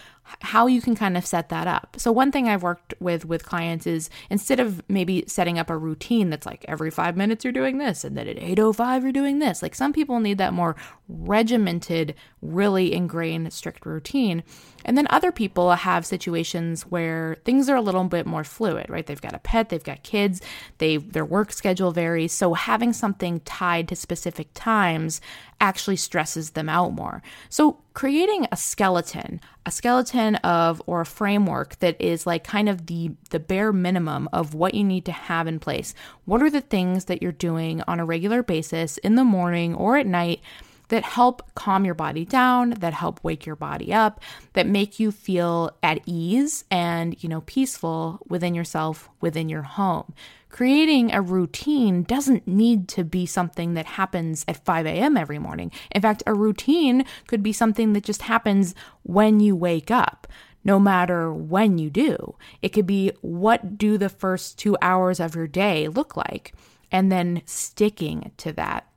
how 0.41 0.67
you 0.67 0.81
can 0.81 0.95
kind 0.95 1.17
of 1.17 1.27
set 1.27 1.49
that 1.49 1.67
up. 1.67 1.97
So 1.99 2.13
one 2.13 2.33
thing 2.33 2.49
I've 2.49 2.63
worked 2.63 2.95
with 3.01 3.25
with 3.25 3.45
clients 3.45 3.87
is 3.87 4.11
instead 4.31 4.61
of 4.61 4.83
maybe 4.89 5.25
setting 5.27 5.59
up 5.59 5.71
a 5.71 5.77
routine 5.77 6.31
that's 6.31 6.47
like 6.47 6.65
every 6.69 6.91
5 6.91 7.17
minutes 7.17 7.45
you're 7.45 7.53
doing 7.53 7.79
this 7.79 8.05
and 8.05 8.17
then 8.17 8.29
at 8.29 8.37
8:05 8.37 9.03
you're 9.03 9.13
doing 9.13 9.39
this. 9.39 9.63
Like 9.63 9.75
some 9.75 9.93
people 9.93 10.21
need 10.21 10.39
that 10.39 10.53
more 10.53 10.77
regimented, 11.09 12.15
really 12.43 12.93
ingrained 12.93 13.53
strict 13.53 13.87
routine. 13.87 14.43
And 14.85 14.97
then 14.97 15.07
other 15.11 15.33
people 15.33 15.73
have 15.73 16.07
situations 16.07 16.83
where 16.83 17.37
things 17.45 17.69
are 17.69 17.77
a 17.77 17.83
little 17.83 18.05
bit 18.05 18.27
more 18.27 18.45
fluid, 18.45 18.87
right? 18.89 19.07
They've 19.07 19.21
got 19.21 19.35
a 19.35 19.39
pet, 19.39 19.69
they've 19.69 19.83
got 19.83 20.03
kids, 20.03 20.41
they 20.79 20.99
their 20.99 21.25
work 21.25 21.53
schedule 21.53 21.93
varies. 21.93 22.33
So 22.33 22.55
having 22.55 22.93
something 22.93 23.41
tied 23.41 23.89
to 23.89 23.97
specific 23.97 24.49
times 24.55 25.21
actually 25.61 25.97
stresses 25.97 26.51
them 26.51 26.69
out 26.69 26.93
more. 26.93 27.23
So 27.49 27.79
creating 27.95 28.47
a 28.53 28.57
skeleton, 28.57 29.41
a 29.67 29.71
skeleton 29.71 30.37
of 30.37 30.81
or 30.87 31.03
a 31.03 31.07
framework 31.07 31.79
that 31.81 32.01
is 32.01 32.27
like 32.27 32.45
kind 32.45 32.69
of 32.69 32.87
the 32.87 33.13
the 33.31 33.39
bare 33.39 33.73
minimum 33.73 34.29
of 34.33 34.55
what 34.55 34.75
you 34.75 34.85
need 34.85 35.05
to 35.05 35.13
have 35.13 35.47
in 35.47 35.59
place. 35.59 35.95
What 36.25 36.43
are 36.43 36.51
the 36.51 36.61
things 36.61 37.07
that 37.07 37.23
you're 37.23 37.33
doing 37.33 37.83
on 37.87 38.01
a 38.01 38.05
regular 38.05 38.43
basis 38.43 38.99
in 38.99 39.15
the 39.15 39.25
morning 39.25 39.75
or 39.75 39.97
at 39.97 40.07
night 40.07 40.41
that 40.89 41.05
help 41.05 41.55
calm 41.55 41.85
your 41.85 41.95
body 41.95 42.25
down, 42.25 42.71
that 42.71 42.95
help 42.95 43.23
wake 43.23 43.47
your 43.47 43.57
body 43.57 43.93
up, 43.93 44.21
that 44.55 44.67
make 44.67 44.99
you 44.99 45.13
feel 45.13 45.71
at 45.83 46.01
ease 46.07 46.65
and, 46.71 47.23
you 47.23 47.29
know, 47.29 47.43
peaceful 47.43 48.21
within 48.29 48.55
yourself, 48.55 49.09
within 49.21 49.49
your 49.49 49.63
home. 49.63 50.15
Creating 50.51 51.13
a 51.13 51.21
routine 51.21 52.03
doesn't 52.03 52.47
need 52.49 52.89
to 52.89 53.05
be 53.05 53.27
something 53.27 53.75
that 53.75 53.85
happens 53.85 54.45
at 54.49 54.65
5 54.65 54.87
a.m. 54.87 55.17
every 55.17 55.39
morning. 55.39 55.71
In 55.91 56.01
fact, 56.01 56.23
a 56.27 56.35
routine 56.35 57.05
could 57.27 57.43
be 57.43 57.53
something 57.53 57.93
that 57.93 58.05
just 58.05 58.23
happens 58.23 58.75
when 59.03 59.41
you 59.41 59.55
wake 59.55 59.91
up 59.91 60.27
no 60.65 60.79
matter 60.79 61.33
when 61.33 61.79
you 61.79 61.91
do. 61.91 62.35
It 62.63 62.71
could 62.71 62.87
be 62.87 63.13
what 63.21 63.79
do 63.79 63.97
the 63.97 64.09
first 64.09 64.59
two 64.59 64.77
hours 64.83 65.21
of 65.21 65.35
your 65.35 65.47
day 65.47 65.89
look 65.89 66.17
like? 66.17 66.53
And 66.91 67.13
then 67.13 67.43
sticking 67.45 68.33
to 68.39 68.53
that 68.55 68.88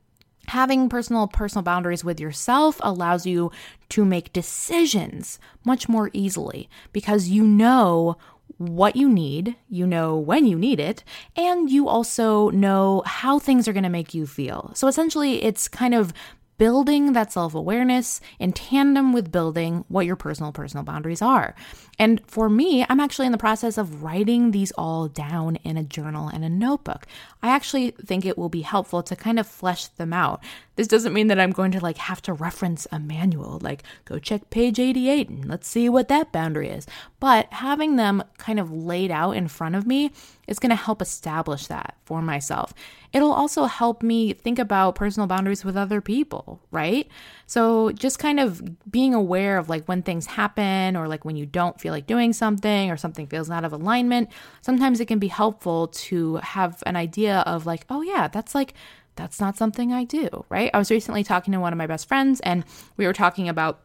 having 0.47 0.89
personal 0.89 1.27
personal 1.27 1.63
boundaries 1.63 2.03
with 2.03 2.19
yourself 2.19 2.79
allows 2.81 3.25
you 3.25 3.51
to 3.89 4.05
make 4.05 4.33
decisions 4.33 5.39
much 5.63 5.87
more 5.87 6.09
easily 6.13 6.69
because 6.91 7.29
you 7.29 7.43
know 7.43 8.17
what 8.57 8.95
you 8.95 9.09
need, 9.09 9.55
you 9.69 9.87
know 9.87 10.15
when 10.15 10.45
you 10.45 10.57
need 10.57 10.79
it, 10.79 11.03
and 11.35 11.69
you 11.69 11.87
also 11.87 12.49
know 12.51 13.01
how 13.05 13.39
things 13.39 13.67
are 13.67 13.73
going 13.73 13.83
to 13.83 13.89
make 13.89 14.13
you 14.13 14.27
feel. 14.27 14.71
So 14.75 14.87
essentially, 14.87 15.43
it's 15.43 15.67
kind 15.67 15.95
of 15.95 16.13
building 16.61 17.13
that 17.13 17.31
self 17.31 17.55
awareness 17.55 18.21
in 18.37 18.53
tandem 18.53 19.13
with 19.13 19.31
building 19.31 19.83
what 19.87 20.05
your 20.05 20.15
personal 20.15 20.51
personal 20.51 20.83
boundaries 20.83 21.19
are. 21.19 21.55
And 21.97 22.21
for 22.27 22.49
me, 22.49 22.85
I'm 22.87 22.99
actually 22.99 23.25
in 23.25 23.31
the 23.31 23.39
process 23.39 23.79
of 23.79 24.03
writing 24.03 24.51
these 24.51 24.71
all 24.73 25.07
down 25.07 25.55
in 25.63 25.75
a 25.75 25.83
journal 25.83 26.27
and 26.27 26.45
a 26.45 26.49
notebook. 26.49 27.07
I 27.41 27.49
actually 27.49 27.95
think 28.05 28.27
it 28.27 28.37
will 28.37 28.47
be 28.47 28.61
helpful 28.61 29.01
to 29.01 29.15
kind 29.15 29.39
of 29.39 29.47
flesh 29.47 29.87
them 29.87 30.13
out. 30.13 30.43
This 30.81 30.87
doesn't 30.87 31.13
mean 31.13 31.27
that 31.27 31.39
I'm 31.39 31.51
going 31.51 31.69
to 31.73 31.79
like 31.79 31.99
have 31.99 32.23
to 32.23 32.33
reference 32.33 32.87
a 32.91 32.97
manual, 32.97 33.59
like 33.61 33.83
go 34.03 34.17
check 34.17 34.49
page 34.49 34.79
88 34.79 35.29
and 35.29 35.45
let's 35.47 35.67
see 35.67 35.87
what 35.89 36.07
that 36.07 36.31
boundary 36.31 36.69
is. 36.69 36.87
But 37.19 37.53
having 37.53 37.97
them 37.97 38.23
kind 38.39 38.59
of 38.59 38.71
laid 38.71 39.11
out 39.11 39.33
in 39.33 39.47
front 39.47 39.75
of 39.75 39.85
me 39.85 40.09
is 40.47 40.57
going 40.57 40.71
to 40.71 40.75
help 40.75 40.99
establish 40.99 41.67
that 41.67 41.97
for 42.03 42.19
myself. 42.19 42.73
It'll 43.13 43.31
also 43.31 43.65
help 43.65 44.01
me 44.01 44.33
think 44.33 44.57
about 44.57 44.95
personal 44.95 45.27
boundaries 45.27 45.63
with 45.63 45.77
other 45.77 46.01
people, 46.01 46.59
right? 46.71 47.07
So 47.45 47.91
just 47.91 48.17
kind 48.17 48.39
of 48.39 48.91
being 48.91 49.13
aware 49.13 49.59
of 49.59 49.69
like 49.69 49.85
when 49.85 50.01
things 50.01 50.25
happen 50.25 50.97
or 50.97 51.07
like 51.07 51.23
when 51.23 51.35
you 51.35 51.45
don't 51.45 51.79
feel 51.79 51.93
like 51.93 52.07
doing 52.07 52.33
something 52.33 52.89
or 52.89 52.97
something 52.97 53.27
feels 53.27 53.51
out 53.51 53.65
of 53.65 53.71
alignment, 53.71 54.29
sometimes 54.61 54.99
it 54.99 55.05
can 55.05 55.19
be 55.19 55.27
helpful 55.27 55.89
to 55.89 56.37
have 56.37 56.81
an 56.87 56.95
idea 56.95 57.41
of 57.41 57.67
like, 57.67 57.85
oh 57.91 58.01
yeah, 58.01 58.27
that's 58.27 58.55
like 58.55 58.73
that's 59.15 59.39
not 59.39 59.57
something 59.57 59.93
I 59.93 60.03
do, 60.03 60.45
right? 60.49 60.71
I 60.73 60.77
was 60.77 60.91
recently 60.91 61.23
talking 61.23 61.51
to 61.53 61.59
one 61.59 61.73
of 61.73 61.77
my 61.77 61.87
best 61.87 62.07
friends 62.07 62.39
and 62.41 62.63
we 62.97 63.05
were 63.05 63.13
talking 63.13 63.49
about 63.49 63.81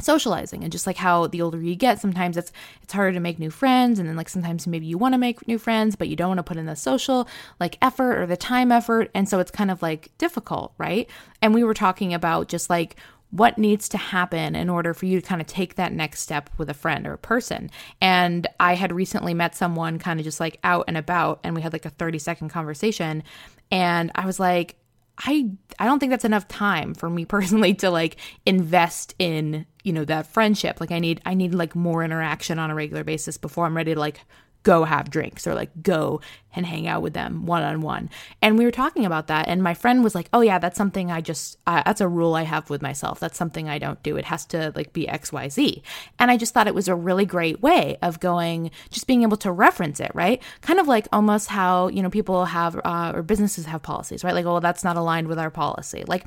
socializing 0.00 0.62
and 0.62 0.72
just 0.72 0.86
like 0.86 0.96
how 0.96 1.26
the 1.28 1.40
older 1.40 1.60
you 1.60 1.76
get 1.76 2.00
sometimes 2.00 2.36
it's 2.36 2.50
it's 2.82 2.92
harder 2.92 3.12
to 3.12 3.20
make 3.20 3.38
new 3.38 3.50
friends 3.50 3.98
and 3.98 4.08
then 4.08 4.16
like 4.16 4.28
sometimes 4.28 4.66
maybe 4.66 4.86
you 4.86 4.98
want 4.98 5.14
to 5.14 5.18
make 5.18 5.46
new 5.46 5.58
friends 5.58 5.94
but 5.94 6.08
you 6.08 6.16
don't 6.16 6.28
want 6.28 6.38
to 6.38 6.42
put 6.42 6.56
in 6.56 6.66
the 6.66 6.74
social 6.74 7.28
like 7.60 7.78
effort 7.80 8.18
or 8.18 8.26
the 8.26 8.36
time 8.36 8.72
effort 8.72 9.08
and 9.14 9.28
so 9.28 9.38
it's 9.38 9.52
kind 9.52 9.70
of 9.70 9.80
like 9.82 10.10
difficult 10.18 10.74
right 10.78 11.08
and 11.40 11.54
we 11.54 11.62
were 11.62 11.74
talking 11.74 12.12
about 12.12 12.48
just 12.48 12.68
like 12.68 12.96
what 13.34 13.58
needs 13.58 13.88
to 13.88 13.98
happen 13.98 14.54
in 14.54 14.70
order 14.70 14.94
for 14.94 15.06
you 15.06 15.20
to 15.20 15.26
kind 15.26 15.40
of 15.40 15.48
take 15.48 15.74
that 15.74 15.92
next 15.92 16.20
step 16.20 16.48
with 16.56 16.70
a 16.70 16.74
friend 16.74 17.04
or 17.04 17.14
a 17.14 17.18
person. 17.18 17.68
And 18.00 18.46
I 18.60 18.76
had 18.76 18.92
recently 18.92 19.34
met 19.34 19.56
someone 19.56 19.98
kind 19.98 20.20
of 20.20 20.24
just 20.24 20.38
like 20.38 20.60
out 20.62 20.84
and 20.86 20.96
about, 20.96 21.40
and 21.42 21.52
we 21.56 21.60
had 21.60 21.72
like 21.72 21.84
a 21.84 21.90
30 21.90 22.20
second 22.20 22.50
conversation. 22.50 23.24
And 23.72 24.12
I 24.14 24.24
was 24.24 24.38
like, 24.38 24.76
I 25.18 25.50
I 25.80 25.86
don't 25.86 25.98
think 25.98 26.10
that's 26.10 26.24
enough 26.24 26.46
time 26.46 26.94
for 26.94 27.10
me 27.10 27.24
personally 27.36 27.74
to 27.74 27.90
like 27.90 28.18
invest 28.46 29.16
in, 29.18 29.66
you 29.82 29.92
know, 29.92 30.04
that 30.04 30.28
friendship. 30.28 30.80
Like 30.80 30.92
I 30.92 31.00
need 31.00 31.20
I 31.26 31.34
need 31.34 31.54
like 31.54 31.74
more 31.74 32.04
interaction 32.04 32.60
on 32.60 32.70
a 32.70 32.74
regular 32.76 33.02
basis 33.02 33.36
before 33.36 33.66
I'm 33.66 33.76
ready 33.76 33.94
to 33.94 34.00
like 34.00 34.20
go 34.64 34.84
have 34.84 35.10
drinks 35.10 35.46
or 35.46 35.54
like 35.54 35.70
go 35.82 36.20
and 36.56 36.66
hang 36.66 36.86
out 36.86 37.02
with 37.02 37.12
them 37.14 37.46
one 37.46 37.62
on 37.62 37.80
one. 37.80 38.08
And 38.40 38.58
we 38.58 38.64
were 38.64 38.70
talking 38.70 39.04
about 39.04 39.26
that. 39.26 39.48
And 39.48 39.62
my 39.62 39.74
friend 39.74 40.02
was 40.02 40.14
like, 40.14 40.28
oh, 40.32 40.40
yeah, 40.40 40.58
that's 40.58 40.76
something 40.76 41.10
I 41.10 41.20
just, 41.20 41.58
uh, 41.66 41.82
that's 41.84 42.00
a 42.00 42.08
rule 42.08 42.34
I 42.34 42.42
have 42.42 42.70
with 42.70 42.82
myself. 42.82 43.20
That's 43.20 43.38
something 43.38 43.68
I 43.68 43.78
don't 43.78 44.02
do. 44.02 44.16
It 44.16 44.24
has 44.24 44.44
to 44.46 44.72
like 44.74 44.92
be 44.92 45.06
XYZ. 45.06 45.82
And 46.18 46.30
I 46.30 46.36
just 46.36 46.54
thought 46.54 46.66
it 46.66 46.74
was 46.74 46.88
a 46.88 46.94
really 46.94 47.26
great 47.26 47.60
way 47.60 47.98
of 48.02 48.20
going, 48.20 48.70
just 48.90 49.06
being 49.06 49.22
able 49.22 49.36
to 49.38 49.52
reference 49.52 50.00
it, 50.00 50.10
right? 50.14 50.42
Kind 50.62 50.80
of 50.80 50.88
like 50.88 51.08
almost 51.12 51.48
how, 51.48 51.88
you 51.88 52.02
know, 52.02 52.10
people 52.10 52.46
have, 52.46 52.80
uh, 52.84 53.12
or 53.14 53.22
businesses 53.22 53.66
have 53.66 53.82
policies, 53.82 54.24
right? 54.24 54.34
Like, 54.34 54.46
oh, 54.46 54.60
that's 54.60 54.84
not 54.84 54.96
aligned 54.96 55.28
with 55.28 55.38
our 55.38 55.50
policy. 55.50 56.04
Like, 56.06 56.26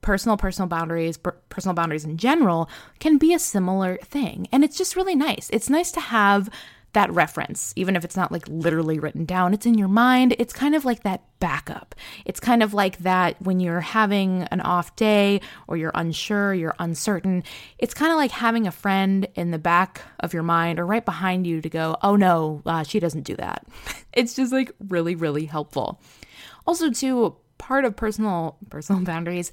personal 0.00 0.36
personal 0.36 0.68
boundaries 0.68 1.18
personal 1.48 1.74
boundaries 1.74 2.04
in 2.04 2.16
general 2.16 2.70
can 3.00 3.18
be 3.18 3.34
a 3.34 3.38
similar 3.38 3.98
thing 3.98 4.46
and 4.52 4.62
it's 4.62 4.78
just 4.78 4.94
really 4.94 5.16
nice 5.16 5.50
it's 5.52 5.68
nice 5.68 5.90
to 5.90 5.98
have 5.98 6.48
that 6.94 7.10
reference, 7.12 7.72
even 7.76 7.96
if 7.96 8.04
it's 8.04 8.16
not 8.16 8.32
like 8.32 8.48
literally 8.48 8.98
written 8.98 9.24
down, 9.24 9.52
it's 9.52 9.66
in 9.66 9.74
your 9.74 9.88
mind. 9.88 10.34
It's 10.38 10.52
kind 10.52 10.74
of 10.74 10.84
like 10.84 11.02
that 11.02 11.22
backup. 11.38 11.94
It's 12.24 12.40
kind 12.40 12.62
of 12.62 12.74
like 12.74 12.98
that 12.98 13.40
when 13.42 13.60
you're 13.60 13.80
having 13.80 14.42
an 14.44 14.60
off 14.62 14.96
day 14.96 15.40
or 15.66 15.76
you're 15.76 15.92
unsure, 15.94 16.54
you're 16.54 16.74
uncertain. 16.78 17.44
It's 17.78 17.94
kind 17.94 18.10
of 18.10 18.16
like 18.16 18.30
having 18.30 18.66
a 18.66 18.72
friend 18.72 19.28
in 19.34 19.50
the 19.50 19.58
back 19.58 20.02
of 20.20 20.32
your 20.32 20.42
mind 20.42 20.80
or 20.80 20.86
right 20.86 21.04
behind 21.04 21.46
you 21.46 21.60
to 21.60 21.68
go, 21.68 21.96
oh 22.02 22.16
no, 22.16 22.62
uh, 22.64 22.82
she 22.84 23.00
doesn't 23.00 23.22
do 23.22 23.36
that. 23.36 23.66
it's 24.12 24.34
just 24.34 24.52
like 24.52 24.72
really, 24.88 25.14
really 25.14 25.44
helpful. 25.44 26.00
Also, 26.66 26.90
too, 26.90 27.36
part 27.58 27.84
of 27.84 27.96
personal 27.96 28.56
personal 28.70 29.02
boundaries 29.04 29.52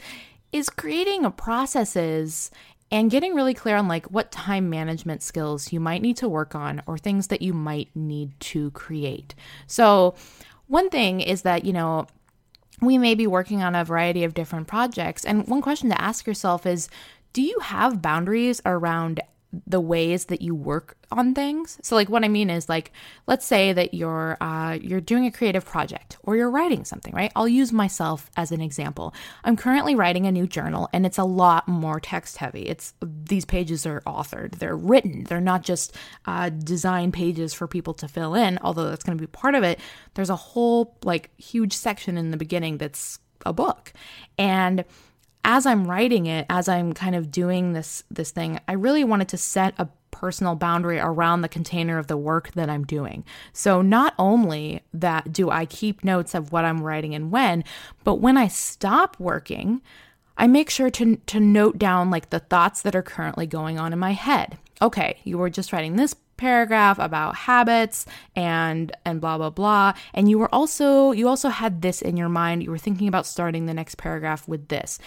is 0.51 0.69
creating 0.69 1.29
processes 1.33 2.49
and 2.91 3.11
getting 3.11 3.33
really 3.33 3.53
clear 3.53 3.75
on 3.75 3.87
like 3.87 4.05
what 4.07 4.31
time 4.31 4.69
management 4.69 5.23
skills 5.23 5.73
you 5.73 5.79
might 5.79 6.01
need 6.01 6.17
to 6.17 6.29
work 6.29 6.55
on 6.55 6.81
or 6.85 6.97
things 6.97 7.27
that 7.27 7.41
you 7.41 7.53
might 7.53 7.89
need 7.95 8.39
to 8.39 8.71
create. 8.71 9.33
So, 9.67 10.15
one 10.67 10.89
thing 10.89 11.21
is 11.21 11.43
that, 11.43 11.63
you 11.63 11.73
know, 11.73 12.07
we 12.81 12.97
may 12.97 13.15
be 13.15 13.27
working 13.27 13.61
on 13.61 13.75
a 13.75 13.85
variety 13.85 14.23
of 14.23 14.33
different 14.33 14.67
projects. 14.67 15.23
And 15.23 15.47
one 15.47 15.61
question 15.61 15.89
to 15.89 16.01
ask 16.01 16.25
yourself 16.25 16.65
is 16.65 16.89
do 17.33 17.41
you 17.41 17.59
have 17.59 18.01
boundaries 18.01 18.61
around 18.65 19.19
the 19.67 19.81
ways 19.81 20.25
that 20.25 20.41
you 20.41 20.55
work 20.55 20.97
on 21.11 21.33
things. 21.33 21.77
So 21.81 21.95
like 21.95 22.09
what 22.09 22.23
I 22.23 22.27
mean 22.27 22.49
is 22.49 22.67
like 22.67 22.91
let's 23.27 23.45
say 23.45 23.73
that 23.73 23.93
you're 23.93 24.37
uh, 24.41 24.77
you're 24.81 25.01
doing 25.01 25.25
a 25.25 25.31
creative 25.31 25.65
project 25.65 26.17
or 26.23 26.35
you're 26.35 26.49
writing 26.49 26.83
something, 26.83 27.13
right? 27.13 27.31
I'll 27.35 27.47
use 27.47 27.71
myself 27.71 28.29
as 28.35 28.51
an 28.51 28.61
example. 28.61 29.13
I'm 29.43 29.55
currently 29.55 29.95
writing 29.95 30.25
a 30.25 30.31
new 30.31 30.47
journal 30.47 30.89
and 30.93 31.05
it's 31.05 31.17
a 31.17 31.23
lot 31.23 31.67
more 31.67 31.99
text 31.99 32.37
heavy. 32.37 32.63
It's 32.63 32.93
these 33.01 33.45
pages 33.45 33.85
are 33.85 34.01
authored, 34.01 34.55
they're 34.59 34.77
written, 34.77 35.23
they're 35.25 35.41
not 35.41 35.63
just 35.63 35.95
uh, 36.25 36.49
design 36.49 37.11
pages 37.11 37.53
for 37.53 37.67
people 37.67 37.93
to 37.95 38.07
fill 38.07 38.35
in. 38.35 38.59
Although 38.61 38.89
that's 38.89 39.03
going 39.03 39.17
to 39.17 39.21
be 39.21 39.27
part 39.27 39.55
of 39.55 39.63
it. 39.63 39.79
There's 40.15 40.29
a 40.29 40.35
whole 40.35 40.97
like 41.03 41.29
huge 41.37 41.73
section 41.73 42.17
in 42.17 42.31
the 42.31 42.37
beginning 42.37 42.77
that's 42.77 43.19
a 43.45 43.53
book 43.53 43.93
and 44.37 44.83
as 45.45 45.67
I'm 45.67 45.87
writing 45.87 46.25
it, 46.25 46.47
as 46.49 46.67
I'm 46.67 46.91
kind 46.93 47.15
of 47.15 47.31
doing 47.31 47.73
this 47.73 48.03
this 48.09 48.31
thing, 48.31 48.59
I 48.67 48.73
really 48.73 49.03
wanted 49.03 49.29
to 49.29 49.37
set 49.37 49.75
a 49.77 49.87
personal 50.09 50.55
boundary 50.55 50.97
around 50.97 51.41
the 51.41 51.49
container 51.49 51.97
of 51.97 52.07
the 52.07 52.17
work 52.17 52.51
that 52.53 52.69
I'm 52.69 52.83
doing. 52.83 53.23
So 53.53 53.81
not 53.81 54.15
only 54.17 54.81
that 54.93 55.31
do 55.31 55.51
I 55.51 55.65
keep 55.65 56.03
notes 56.03 56.33
of 56.33 56.51
what 56.51 56.65
I'm 56.65 56.81
writing 56.81 57.13
and 57.13 57.31
when, 57.31 57.63
but 58.03 58.15
when 58.15 58.37
I 58.37 58.47
stop 58.47 59.17
working, 59.19 59.81
I 60.37 60.47
make 60.47 60.69
sure 60.69 60.89
to 60.89 61.17
to 61.17 61.39
note 61.39 61.77
down 61.77 62.09
like 62.09 62.31
the 62.31 62.39
thoughts 62.39 62.81
that 62.81 62.95
are 62.95 63.03
currently 63.03 63.45
going 63.45 63.77
on 63.77 63.93
in 63.93 63.99
my 63.99 64.13
head. 64.13 64.57
Okay, 64.81 65.19
you 65.23 65.37
were 65.37 65.49
just 65.49 65.71
writing 65.71 65.95
this 65.95 66.15
paragraph 66.37 66.97
about 66.99 67.35
habits 67.35 68.05
and 68.35 68.91
and 69.05 69.21
blah 69.21 69.37
blah 69.37 69.49
blah 69.49 69.93
and 70.13 70.29
you 70.29 70.37
were 70.37 70.53
also 70.53 71.11
you 71.11 71.29
also 71.29 71.47
had 71.47 71.81
this 71.81 72.01
in 72.01 72.17
your 72.17 72.27
mind 72.27 72.61
you 72.61 72.69
were 72.69 72.77
thinking 72.77 73.07
about 73.07 73.25
starting 73.25 73.67
the 73.67 73.73
next 73.73 73.95
paragraph 73.95 74.45
with 74.45 74.67
this 74.67 74.99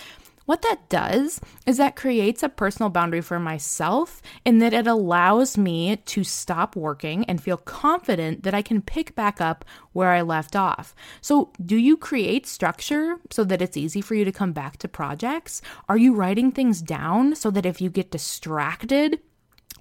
what 0.49 0.63
that 0.63 0.89
does 0.89 1.43
is 1.67 1.77
that 1.77 1.95
creates 1.95 2.43
a 2.43 2.49
personal 2.49 2.89
boundary 2.89 3.21
for 3.21 3.39
myself 3.39 4.23
in 4.47 4.61
that 4.61 4.73
it 4.73 4.87
allows 4.87 5.59
me 5.59 5.97
to 6.07 6.25
stop 6.25 6.75
working 6.75 7.23
and 7.27 7.39
feel 7.39 7.59
confident 7.59 8.45
that 8.45 8.55
I 8.55 8.63
can 8.63 8.81
pick 8.81 9.15
back 9.15 9.43
up 9.43 9.63
where 9.93 10.09
I 10.09 10.23
left 10.23 10.57
off. 10.57 10.95
So, 11.21 11.53
do 11.63 11.77
you 11.77 11.99
create 11.99 12.47
structure 12.47 13.17
so 13.31 13.45
that 13.45 13.61
it's 13.61 13.77
easy 13.77 14.01
for 14.01 14.15
you 14.15 14.25
to 14.25 14.33
come 14.33 14.55
back 14.55 14.79
to 14.79 14.89
projects? 14.89 15.61
Are 15.87 15.99
you 15.99 16.15
writing 16.15 16.51
things 16.51 16.81
down 16.81 17.35
so 17.35 17.51
that 17.51 17.67
if 17.67 17.83
you 17.83 17.91
get 17.91 18.11
distracted, 18.11 19.21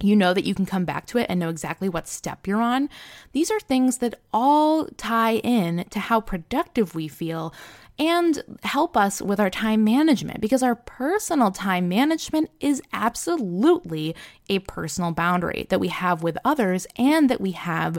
you 0.02 0.14
know 0.14 0.34
that 0.34 0.44
you 0.44 0.54
can 0.54 0.66
come 0.66 0.84
back 0.84 1.06
to 1.06 1.18
it 1.18 1.26
and 1.30 1.40
know 1.40 1.48
exactly 1.48 1.88
what 1.88 2.06
step 2.06 2.46
you're 2.46 2.60
on. 2.60 2.88
These 3.32 3.50
are 3.50 3.58
things 3.58 3.98
that 3.98 4.20
all 4.32 4.86
tie 4.96 5.36
in 5.36 5.86
to 5.90 5.98
how 5.98 6.20
productive 6.20 6.94
we 6.94 7.08
feel 7.08 7.52
and 7.98 8.42
help 8.62 8.96
us 8.96 9.20
with 9.20 9.40
our 9.40 9.50
time 9.50 9.82
management 9.82 10.40
because 10.40 10.62
our 10.62 10.74
personal 10.74 11.50
time 11.50 11.88
management 11.88 12.50
is 12.60 12.80
absolutely 12.92 14.14
a 14.48 14.60
personal 14.60 15.12
boundary 15.12 15.66
that 15.70 15.80
we 15.80 15.88
have 15.88 16.22
with 16.22 16.38
others 16.44 16.86
and 16.96 17.28
that 17.28 17.40
we 17.40 17.52
have 17.52 17.98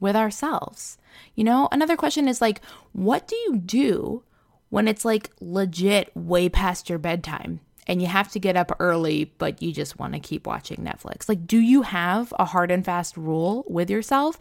with 0.00 0.14
ourselves. 0.14 0.98
You 1.34 1.44
know, 1.44 1.68
another 1.72 1.96
question 1.96 2.28
is 2.28 2.40
like, 2.40 2.60
what 2.92 3.26
do 3.26 3.36
you 3.36 3.56
do 3.56 4.22
when 4.68 4.86
it's 4.86 5.04
like 5.04 5.30
legit 5.40 6.14
way 6.14 6.48
past 6.48 6.88
your 6.88 6.98
bedtime? 6.98 7.60
and 7.88 8.02
you 8.02 8.06
have 8.08 8.30
to 8.32 8.38
get 8.38 8.56
up 8.56 8.76
early, 8.78 9.32
but 9.38 9.62
you 9.62 9.72
just 9.72 9.98
want 9.98 10.12
to 10.12 10.20
keep 10.20 10.46
watching 10.46 10.78
Netflix? 10.78 11.28
Like, 11.28 11.46
do 11.46 11.58
you 11.58 11.82
have 11.82 12.34
a 12.38 12.44
hard 12.44 12.70
and 12.70 12.84
fast 12.84 13.16
rule 13.16 13.64
with 13.66 13.88
yourself? 13.88 14.38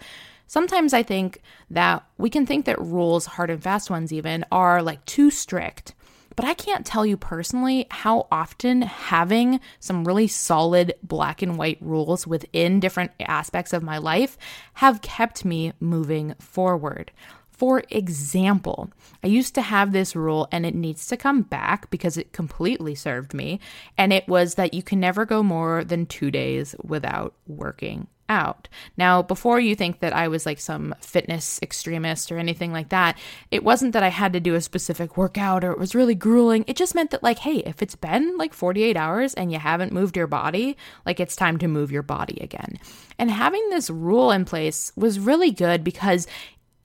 Sometimes 0.48 0.94
I 0.94 1.04
think 1.04 1.42
that 1.70 2.06
we 2.18 2.30
can 2.30 2.46
think 2.46 2.66
that 2.66 2.82
rules, 2.82 3.26
hard 3.26 3.50
and 3.50 3.62
fast 3.62 3.90
ones 3.90 4.14
even, 4.14 4.46
are 4.52 4.82
like 4.82 5.04
too 5.06 5.30
strict. 5.30 5.94
But 6.38 6.46
I 6.46 6.54
can't 6.54 6.86
tell 6.86 7.06
you 7.06 7.18
personally 7.18 7.88
how 7.90 8.28
often 8.32 8.84
having 8.84 9.60
some 9.80 10.06
really 10.06 10.28
solid 10.28 10.94
black 11.04 11.42
and 11.42 11.58
white 11.58 11.80
rules 11.82 12.28
within 12.28 12.80
different 12.80 13.12
aspects 13.20 13.74
of 13.74 13.84
my 13.84 13.98
life 13.98 14.38
have 14.76 15.02
kept 15.02 15.44
me 15.44 15.74
moving 15.80 16.36
forward. 16.40 17.12
For 17.50 17.84
example, 17.90 18.92
I 19.24 19.28
used 19.28 19.56
to 19.56 19.64
have 19.64 19.92
this 19.92 20.16
rule 20.16 20.48
and 20.52 20.64
it 20.64 20.76
needs 20.76 21.08
to 21.08 21.18
come 21.18 21.42
back 21.42 21.90
because 21.90 22.16
it 22.16 22.34
completely 22.34 22.94
served 22.94 23.34
me. 23.34 23.60
And 23.98 24.14
it 24.14 24.28
was 24.28 24.56
that 24.56 24.76
you 24.76 24.84
can 24.84 25.00
never 25.00 25.26
go 25.26 25.42
more 25.42 25.84
than 25.84 26.06
two 26.06 26.30
days 26.30 26.76
without 26.84 27.34
working 27.48 28.08
out. 28.30 28.68
Now, 28.98 29.22
before 29.22 29.60
you 29.60 29.76
think 29.76 30.00
that 30.00 30.14
I 30.14 30.28
was 30.28 30.46
like 30.46 30.60
some 30.60 30.94
fitness 31.02 31.60
extremist 31.62 32.32
or 32.32 32.38
anything 32.38 32.72
like 32.72 32.90
that, 32.90 33.18
it 33.52 33.64
wasn't 33.64 33.94
that 33.94 34.04
I 34.04 34.10
had 34.10 34.34
to 34.34 34.40
do 34.40 34.56
a 34.56 34.62
specific 34.62 35.18
workout 35.18 35.64
or 35.64 35.72
it 35.72 35.80
was 35.80 35.96
really 35.96 36.16
grueling. 36.16 36.64
It 36.68 36.76
just 36.76 36.96
meant 36.96 37.12
that, 37.12 37.24
like, 37.24 37.40
hey, 37.40 37.58
if 37.58 37.82
it's 37.82 37.96
been 37.96 38.38
like 38.38 38.54
48 38.54 38.98
hours 38.98 39.34
and 39.34 39.52
you 39.52 39.60
haven't 39.60 39.94
moved 39.94 40.18
your 40.18 40.28
body, 40.28 40.78
like, 41.06 41.20
it's 41.20 41.36
time 41.36 41.58
to 41.60 41.68
move 41.68 41.92
your 41.92 42.04
body 42.04 42.38
again. 42.42 42.78
And 43.18 43.32
having 43.32 43.70
this 43.70 43.90
rule 43.90 44.32
in 44.32 44.46
place 44.46 44.92
was 44.96 45.20
really 45.20 45.52
good 45.52 45.84
because 45.84 46.28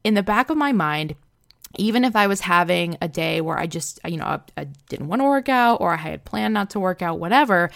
in 0.05 0.15
the 0.15 0.23
back 0.23 0.51
of 0.51 0.57
my 0.57 0.73
mind, 0.73 1.15
even 1.79 2.05
if 2.05 2.15
I 2.17 2.27
was 2.27 2.41
having 2.41 2.99
a 3.01 3.09
day 3.09 3.41
where 3.41 3.59
I 3.59 3.67
just, 3.67 3.99
you 4.05 4.19
know, 4.19 4.27
I, 4.27 4.41
I 4.57 4.65
didn't 4.89 5.09
want 5.09 5.21
to 5.21 5.25
work 5.25 5.49
out 5.49 5.81
or 5.81 5.93
I 5.93 5.97
had 5.97 6.25
planned 6.25 6.55
not 6.55 6.71
to 6.71 6.81
work 6.81 7.03
out, 7.03 7.19
whatever, 7.19 7.71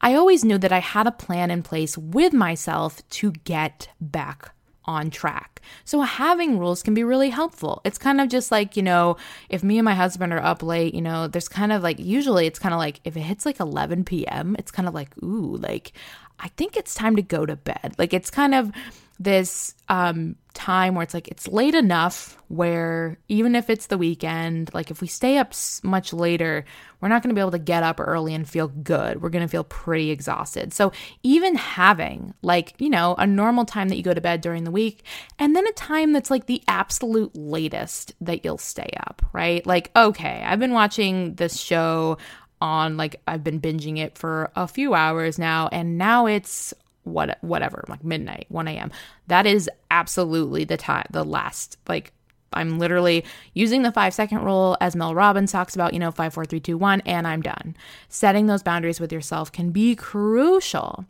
I 0.00 0.14
always 0.14 0.44
knew 0.44 0.58
that 0.58 0.72
I 0.72 0.78
had 0.78 1.06
a 1.06 1.12
plan 1.12 1.50
in 1.50 1.62
place 1.62 1.96
with 1.98 2.32
myself 2.32 3.06
to 3.10 3.32
get 3.44 3.88
back 4.00 4.52
on 4.84 5.10
track. 5.10 5.60
So 5.84 6.00
having 6.00 6.58
rules 6.58 6.82
can 6.82 6.94
be 6.94 7.04
really 7.04 7.30
helpful. 7.30 7.80
It's 7.84 7.98
kind 7.98 8.20
of 8.20 8.28
just 8.28 8.50
like, 8.50 8.76
you 8.76 8.82
know, 8.82 9.16
if 9.48 9.62
me 9.62 9.78
and 9.78 9.84
my 9.84 9.94
husband 9.94 10.32
are 10.32 10.42
up 10.42 10.62
late, 10.62 10.94
you 10.94 11.02
know, 11.02 11.28
there's 11.28 11.48
kind 11.48 11.70
of 11.70 11.82
like 11.82 11.98
usually 11.98 12.46
it's 12.46 12.58
kind 12.58 12.74
of 12.74 12.78
like 12.78 13.00
if 13.04 13.16
it 13.16 13.20
hits 13.20 13.46
like 13.46 13.60
11 13.60 14.04
p.m., 14.04 14.56
it's 14.58 14.70
kind 14.70 14.88
of 14.88 14.94
like, 14.94 15.10
ooh, 15.22 15.56
like 15.56 15.92
I 16.38 16.48
think 16.48 16.76
it's 16.76 16.94
time 16.94 17.16
to 17.16 17.22
go 17.22 17.44
to 17.46 17.56
bed. 17.56 17.94
Like 17.98 18.14
it's 18.14 18.30
kind 18.30 18.54
of 18.54 18.72
this 19.18 19.74
um, 19.88 20.36
time 20.54 20.94
where 20.94 21.02
it's 21.02 21.14
like 21.14 21.28
it's 21.28 21.48
late 21.48 21.74
enough 21.74 22.36
where 22.48 23.18
even 23.28 23.54
if 23.54 23.70
it's 23.70 23.86
the 23.86 23.98
weekend, 23.98 24.72
like 24.74 24.90
if 24.90 25.00
we 25.00 25.06
stay 25.06 25.38
up 25.38 25.54
much 25.82 26.12
later, 26.12 26.64
we're 27.00 27.08
not 27.08 27.22
going 27.22 27.28
to 27.30 27.34
be 27.34 27.40
able 27.40 27.52
to 27.52 27.58
get 27.58 27.82
up 27.82 28.00
early 28.00 28.34
and 28.34 28.48
feel 28.48 28.68
good. 28.68 29.22
We're 29.22 29.30
going 29.30 29.44
to 29.44 29.50
feel 29.50 29.64
pretty 29.64 30.10
exhausted. 30.10 30.72
So 30.72 30.92
even 31.22 31.54
having 31.54 32.34
like, 32.42 32.74
you 32.78 32.90
know, 32.90 33.14
a 33.16 33.26
normal 33.26 33.64
time 33.64 33.88
that 33.88 33.96
you 33.96 34.02
go 34.02 34.14
to 34.14 34.20
bed 34.20 34.40
during 34.40 34.64
the 34.64 34.70
week 34.70 35.04
and 35.38 35.54
then 35.54 35.66
a 35.66 35.72
time 35.72 36.12
that's 36.12 36.30
like 36.30 36.46
the 36.46 36.62
absolute 36.66 37.36
latest 37.36 38.14
that 38.20 38.44
you'll 38.44 38.58
stay 38.58 38.90
up, 39.06 39.22
right? 39.32 39.64
Like, 39.64 39.90
okay, 39.94 40.42
I've 40.44 40.60
been 40.60 40.72
watching 40.72 41.34
this 41.34 41.58
show 41.58 42.18
on 42.60 42.96
like 42.96 43.20
I've 43.26 43.44
been 43.44 43.60
binging 43.60 43.98
it 43.98 44.18
for 44.18 44.50
a 44.54 44.68
few 44.68 44.92
hours 44.94 45.38
now 45.38 45.68
and 45.72 45.96
now 45.96 46.26
it's 46.26 46.74
what 47.04 47.38
whatever 47.40 47.84
like 47.88 48.04
midnight 48.04 48.46
1 48.48 48.68
a.m 48.68 48.92
that 49.26 49.46
is 49.46 49.70
absolutely 49.90 50.64
the 50.64 50.76
time 50.76 51.06
the 51.10 51.24
last 51.24 51.76
like 51.88 52.12
i'm 52.52 52.78
literally 52.78 53.24
using 53.54 53.82
the 53.82 53.92
five 53.92 54.12
second 54.12 54.44
rule 54.44 54.76
as 54.80 54.94
mel 54.94 55.14
robbins 55.14 55.52
talks 55.52 55.74
about 55.74 55.92
you 55.92 55.98
know 55.98 56.10
five 56.10 56.34
four 56.34 56.44
three 56.44 56.60
two 56.60 56.76
one 56.76 57.00
and 57.02 57.26
i'm 57.26 57.42
done. 57.42 57.76
Setting 58.08 58.46
those 58.46 58.62
boundaries 58.62 59.00
with 59.00 59.12
yourself 59.12 59.52
can 59.52 59.70
be 59.70 59.94
crucial. 59.94 61.04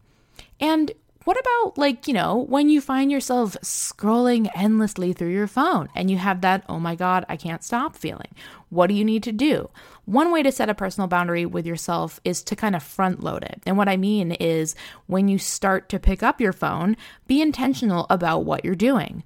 And 0.61 0.93
what 1.25 1.39
about, 1.39 1.77
like, 1.77 2.09
you 2.09 2.15
know, 2.15 2.37
when 2.49 2.71
you 2.71 2.81
find 2.81 3.13
yourself 3.13 3.57
scrolling 3.63 4.51
endlessly 4.55 5.13
through 5.13 5.33
your 5.33 5.47
phone 5.47 5.89
and 5.95 6.11
you 6.11 6.17
have 6.17 6.41
that, 6.41 6.65
oh 6.69 6.81
my 6.81 6.95
God, 6.95 7.27
I 7.29 7.37
can't 7.37 7.63
stop 7.63 7.95
feeling? 7.95 8.35
What 8.71 8.87
do 8.87 8.95
you 8.95 9.05
need 9.05 9.23
to 9.25 9.33
do? 9.33 9.69
One 10.07 10.33
way 10.33 10.43
to 10.43 10.51
set 10.51 10.71
a 10.71 10.75
personal 10.75 11.09
boundary 11.09 11.45
with 11.45 11.67
yourself 11.67 12.21
is 12.25 12.43
to 12.45 12.57
kind 12.57 12.75
of 12.75 12.83
front 12.83 13.23
load 13.23 13.45
it. 13.45 13.61
And 13.67 13.77
what 13.77 13.89
I 13.89 13.97
mean 13.97 14.33
is 14.33 14.75
when 15.07 15.29
you 15.29 15.39
start 15.39 15.89
to 15.91 15.99
pick 15.99 16.23
up 16.23 16.41
your 16.41 16.55
phone, 16.55 16.97
be 17.27 17.43
intentional 17.43 18.07
about 18.09 18.45
what 18.45 18.65
you're 18.65 18.75
doing 18.75 19.23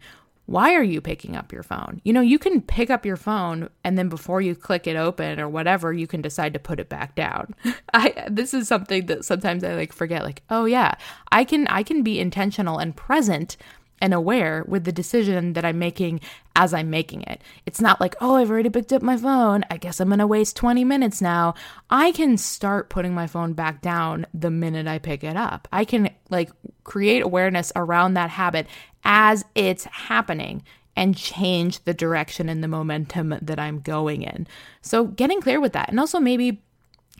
why 0.46 0.74
are 0.74 0.82
you 0.82 1.00
picking 1.00 1.36
up 1.36 1.52
your 1.52 1.62
phone? 1.62 2.00
You 2.04 2.12
know, 2.12 2.20
you 2.20 2.38
can 2.38 2.60
pick 2.60 2.90
up 2.90 3.06
your 3.06 3.16
phone 3.16 3.70
and 3.82 3.96
then 3.96 4.08
before 4.08 4.42
you 4.42 4.54
click 4.54 4.86
it 4.86 4.96
open 4.96 5.40
or 5.40 5.48
whatever, 5.48 5.92
you 5.92 6.06
can 6.06 6.20
decide 6.20 6.52
to 6.52 6.58
put 6.58 6.78
it 6.80 6.88
back 6.88 7.14
down. 7.14 7.54
I 7.94 8.26
this 8.30 8.52
is 8.52 8.68
something 8.68 9.06
that 9.06 9.24
sometimes 9.24 9.64
I 9.64 9.74
like 9.74 9.92
forget 9.92 10.22
like, 10.22 10.42
oh 10.50 10.66
yeah, 10.66 10.94
I 11.32 11.44
can 11.44 11.66
I 11.68 11.82
can 11.82 12.02
be 12.02 12.20
intentional 12.20 12.78
and 12.78 12.94
present 12.94 13.56
and 14.00 14.12
aware 14.12 14.64
with 14.66 14.84
the 14.84 14.92
decision 14.92 15.54
that 15.54 15.64
I'm 15.64 15.78
making 15.78 16.20
as 16.56 16.74
I'm 16.74 16.90
making 16.90 17.22
it. 17.22 17.40
It's 17.66 17.80
not 17.80 18.00
like, 18.00 18.14
oh, 18.20 18.36
I've 18.36 18.50
already 18.50 18.70
picked 18.70 18.92
up 18.92 19.02
my 19.02 19.16
phone. 19.16 19.64
I 19.70 19.76
guess 19.76 20.00
I'm 20.00 20.08
going 20.08 20.18
to 20.18 20.26
waste 20.26 20.56
20 20.56 20.84
minutes 20.84 21.20
now. 21.20 21.54
I 21.90 22.12
can 22.12 22.36
start 22.36 22.90
putting 22.90 23.14
my 23.14 23.26
phone 23.26 23.54
back 23.54 23.80
down 23.80 24.26
the 24.34 24.50
minute 24.50 24.86
I 24.86 24.98
pick 24.98 25.24
it 25.24 25.36
up. 25.36 25.68
I 25.72 25.84
can 25.84 26.10
like 26.30 26.50
create 26.84 27.22
awareness 27.22 27.72
around 27.76 28.14
that 28.14 28.30
habit 28.30 28.66
as 29.04 29.44
it's 29.54 29.84
happening 29.84 30.62
and 30.96 31.16
change 31.16 31.82
the 31.84 31.94
direction 31.94 32.48
and 32.48 32.62
the 32.62 32.68
momentum 32.68 33.34
that 33.42 33.58
I'm 33.58 33.80
going 33.80 34.22
in. 34.22 34.46
So, 34.80 35.06
getting 35.06 35.40
clear 35.40 35.60
with 35.60 35.72
that. 35.72 35.88
And 35.88 35.98
also, 35.98 36.20
maybe 36.20 36.62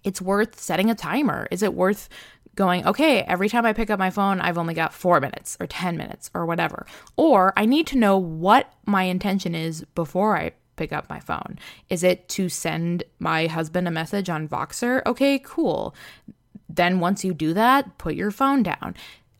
it's 0.05 0.21
worth 0.21 0.61
setting 0.61 0.91
a 0.91 0.95
timer. 0.95 1.49
Is 1.51 1.63
it 1.63 1.75
worth 1.75 2.09
going, 2.55 2.87
okay, 2.87 3.23
every 3.23 3.49
time 3.49 3.67
I 3.67 3.73
pick 3.73 3.91
up 3.91 3.99
my 3.99 4.11
phone, 4.11 4.41
I've 4.41 4.59
only 4.59 4.75
got 4.75 4.95
four 4.95 5.21
minutes 5.21 5.57
or 5.61 5.67
10 5.67 5.97
minutes 5.97 6.31
or 6.35 6.47
whatever? 6.47 6.87
Or 7.17 7.53
I 7.57 7.67
need 7.67 7.87
to 7.89 7.99
know 7.99 8.17
what 8.19 8.73
my 8.87 9.05
intention 9.05 9.55
is 9.55 9.85
before 9.95 10.37
I 10.37 10.53
pick 10.77 10.93
up 10.93 11.09
my 11.09 11.21
phone. 11.21 11.59
Is 11.89 12.03
it 12.03 12.29
to 12.31 12.49
send 12.49 13.05
my 13.19 13.47
husband 13.47 13.89
a 13.89 13.93
message 13.93 14.29
on 14.29 14.49
Voxer? 14.49 15.03
Okay, 15.07 15.39
cool. 15.39 15.95
Then 16.69 17.01
once 17.01 17.25
you 17.25 17.35
do 17.35 17.55
that, 17.55 17.99
put 17.99 18.15
your 18.15 18.31
phone 18.31 18.63
down. 18.63 18.95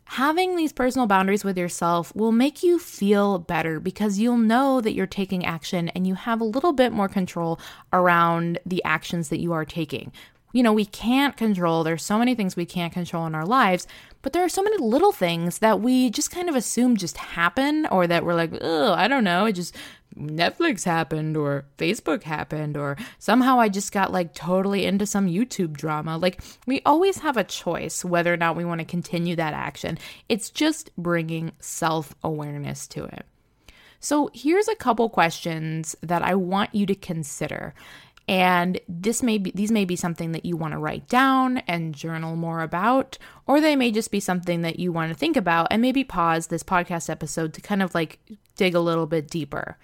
Having 0.07 0.57
these 0.57 0.73
personal 0.73 1.07
boundaries 1.07 1.45
with 1.45 1.57
yourself 1.57 2.15
will 2.15 2.31
make 2.31 2.63
you 2.63 2.79
feel 2.79 3.39
better 3.39 3.81
because 3.81 4.19
you'll 4.19 4.37
know 4.37 4.81
that 4.81 4.93
you're 4.93 5.07
taking 5.07 5.45
action 5.45 5.89
and 5.89 6.07
you 6.07 6.15
have 6.15 6.41
a 6.41 6.45
little 6.45 6.73
bit 6.73 6.93
more 6.93 7.09
control 7.09 7.59
around 7.93 8.59
the 8.67 8.85
actions 8.85 9.31
that 9.31 9.41
you 9.41 9.53
are 9.53 9.65
taking. 9.65 10.13
You 10.55 10.63
know, 10.63 10.73
we 10.73 10.85
can't 10.85 11.37
control, 11.37 11.83
there's 11.83 12.05
so 12.05 12.17
many 12.17 12.37
things 12.37 12.55
we 12.55 12.65
can't 12.65 12.93
control 12.93 13.27
in 13.27 13.35
our 13.35 13.45
lives, 13.45 13.89
but 14.23 14.33
there 14.33 14.45
are 14.45 14.49
so 14.49 14.63
many 14.63 14.79
little 14.79 15.11
things 15.11 15.59
that 15.59 15.81
we 15.81 16.11
just 16.11 16.31
kind 16.31 16.49
of 16.49 16.55
assume 16.55 16.97
just 16.97 17.17
happen 17.17 17.87
or 17.87 18.07
that 18.07 18.25
we're 18.25 18.37
like, 18.37 18.53
oh, 18.61 18.93
I 18.93 19.09
don't 19.09 19.25
know, 19.25 19.47
it 19.47 19.55
just 19.55 19.75
Netflix 20.17 20.85
happened 20.85 21.37
or 21.37 21.65
Facebook 21.77 22.23
happened 22.23 22.77
or 22.77 22.97
somehow 23.19 23.59
I 23.59 23.69
just 23.69 23.91
got 23.91 24.13
like 24.13 24.33
totally 24.33 24.87
into 24.87 25.07
some 25.07 25.27
YouTube 25.27 25.77
drama. 25.77 26.17
Like 26.19 26.41
we 26.67 26.81
always 26.87 27.19
have 27.19 27.37
a 27.37 27.43
choice 27.43 28.05
whether 28.05 28.33
or 28.33 28.37
not 28.37 28.55
we 28.55 28.65
want 28.65 28.79
to 28.79 28.85
continue 28.85 29.35
that 29.35 29.55
action. 29.55 29.99
It's 30.29 30.51
just 30.51 30.95
bringing 30.97 31.51
self-awareness 31.59 32.87
to 32.89 33.07
it. 33.07 33.27
So, 34.05 34.31
here's 34.35 34.69
a 34.69 34.75
couple 34.75 35.09
questions 35.09 35.97
that 36.03 36.21
I 36.21 36.35
want 36.35 36.75
you 36.75 36.85
to 36.85 36.95
consider. 36.95 37.73
And 38.27 38.81
this 38.89 39.23
may 39.23 39.37
be 39.37 39.51
these 39.51 39.71
may 39.71 39.85
be 39.85 39.97
something 39.97 40.33
that 40.33 40.47
you 40.47 40.57
want 40.57 40.73
to 40.73 40.79
write 40.79 41.09
down 41.09 41.59
and 41.59 41.95
journal 41.95 42.37
more 42.37 42.63
about, 42.63 43.19
or 43.47 43.61
they 43.61 43.77
may 43.77 43.91
just 43.91 44.11
be 44.11 44.21
something 44.21 44.63
that 44.63 44.79
you 44.79 44.93
want 44.93 45.13
to 45.13 45.19
think 45.19 45.37
about 45.37 45.69
and 45.71 45.83
maybe 45.83 46.05
pause 46.05 46.47
this 46.47 46.63
podcast 46.63 47.11
episode 47.11 47.53
to 47.55 47.61
kind 47.61 47.83
of 47.83 47.95
like 47.95 48.19
dig 48.57 48.75
a 48.75 48.81
little 48.81 49.07
bit 49.07 49.29
deeper. 49.29 49.77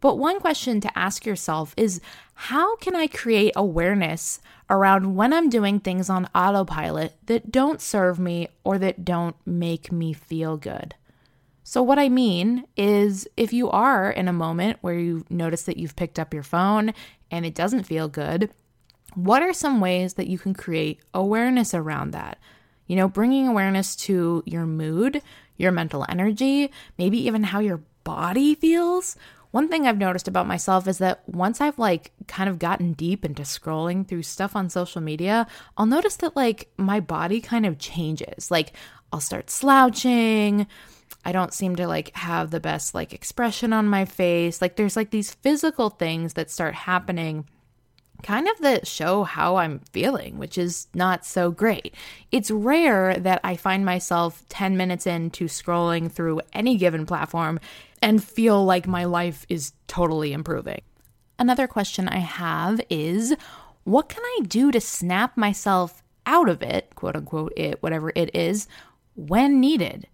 But 0.00 0.18
one 0.18 0.40
question 0.40 0.80
to 0.80 0.98
ask 0.98 1.24
yourself 1.24 1.74
is 1.76 2.00
how 2.34 2.76
can 2.76 2.96
I 2.96 3.06
create 3.06 3.52
awareness 3.54 4.40
around 4.68 5.14
when 5.14 5.32
I'm 5.32 5.48
doing 5.48 5.78
things 5.78 6.10
on 6.10 6.28
autopilot 6.34 7.14
that 7.26 7.52
don't 7.52 7.80
serve 7.80 8.18
me 8.18 8.48
or 8.64 8.78
that 8.78 9.04
don't 9.04 9.36
make 9.46 9.92
me 9.92 10.12
feel 10.12 10.56
good? 10.56 10.96
So, 11.62 11.82
what 11.82 11.98
I 11.98 12.08
mean 12.08 12.64
is, 12.76 13.28
if 13.36 13.52
you 13.52 13.70
are 13.70 14.10
in 14.10 14.26
a 14.26 14.32
moment 14.32 14.78
where 14.80 14.98
you 14.98 15.24
notice 15.30 15.62
that 15.62 15.76
you've 15.76 15.94
picked 15.94 16.18
up 16.18 16.34
your 16.34 16.42
phone 16.42 16.92
and 17.32 17.44
it 17.44 17.54
doesn't 17.54 17.84
feel 17.84 18.08
good, 18.08 18.50
what 19.14 19.42
are 19.42 19.52
some 19.52 19.80
ways 19.80 20.14
that 20.14 20.28
you 20.28 20.38
can 20.38 20.54
create 20.54 21.00
awareness 21.12 21.74
around 21.74 22.12
that? 22.12 22.38
You 22.86 22.96
know, 22.96 23.08
bringing 23.08 23.48
awareness 23.48 23.96
to 23.96 24.42
your 24.46 24.66
mood, 24.66 25.22
your 25.56 25.72
mental 25.72 26.04
energy, 26.08 26.70
maybe 26.98 27.18
even 27.26 27.44
how 27.44 27.60
your 27.60 27.82
body 28.04 28.54
feels. 28.54 29.16
One 29.50 29.68
thing 29.68 29.86
I've 29.86 29.98
noticed 29.98 30.28
about 30.28 30.46
myself 30.46 30.88
is 30.88 30.98
that 30.98 31.26
once 31.28 31.60
I've 31.60 31.78
like 31.78 32.12
kind 32.26 32.48
of 32.48 32.58
gotten 32.58 32.94
deep 32.94 33.24
into 33.24 33.42
scrolling 33.42 34.06
through 34.06 34.22
stuff 34.22 34.56
on 34.56 34.70
social 34.70 35.00
media, 35.00 35.46
I'll 35.76 35.86
notice 35.86 36.16
that 36.16 36.36
like 36.36 36.70
my 36.76 37.00
body 37.00 37.40
kind 37.40 37.66
of 37.66 37.78
changes. 37.78 38.50
Like 38.50 38.72
I'll 39.12 39.20
start 39.20 39.50
slouching, 39.50 40.66
I 41.24 41.32
don't 41.32 41.54
seem 41.54 41.76
to 41.76 41.86
like 41.86 42.14
have 42.16 42.50
the 42.50 42.60
best 42.60 42.94
like 42.94 43.12
expression 43.12 43.72
on 43.72 43.86
my 43.88 44.04
face. 44.04 44.60
Like 44.60 44.76
there's 44.76 44.96
like 44.96 45.10
these 45.10 45.34
physical 45.34 45.90
things 45.90 46.34
that 46.34 46.50
start 46.50 46.74
happening 46.74 47.46
kind 48.22 48.48
of 48.48 48.58
that 48.58 48.86
show 48.86 49.24
how 49.24 49.56
I'm 49.56 49.80
feeling, 49.90 50.38
which 50.38 50.56
is 50.56 50.86
not 50.94 51.26
so 51.26 51.50
great. 51.50 51.94
It's 52.30 52.50
rare 52.50 53.16
that 53.16 53.40
I 53.42 53.56
find 53.56 53.84
myself 53.84 54.44
10 54.48 54.76
minutes 54.76 55.06
into 55.06 55.46
scrolling 55.46 56.10
through 56.10 56.40
any 56.52 56.76
given 56.76 57.04
platform 57.04 57.58
and 58.00 58.22
feel 58.22 58.64
like 58.64 58.86
my 58.86 59.04
life 59.04 59.44
is 59.48 59.72
totally 59.88 60.32
improving. 60.32 60.82
Another 61.38 61.66
question 61.66 62.08
I 62.08 62.18
have 62.18 62.80
is 62.88 63.34
what 63.84 64.08
can 64.08 64.22
I 64.22 64.40
do 64.46 64.70
to 64.70 64.80
snap 64.80 65.36
myself 65.36 66.02
out 66.24 66.48
of 66.48 66.62
it, 66.62 66.94
quote 66.94 67.16
unquote, 67.16 67.52
it, 67.56 67.82
whatever 67.82 68.12
it 68.14 68.34
is, 68.34 68.68
when 69.16 69.60
needed? 69.60 70.06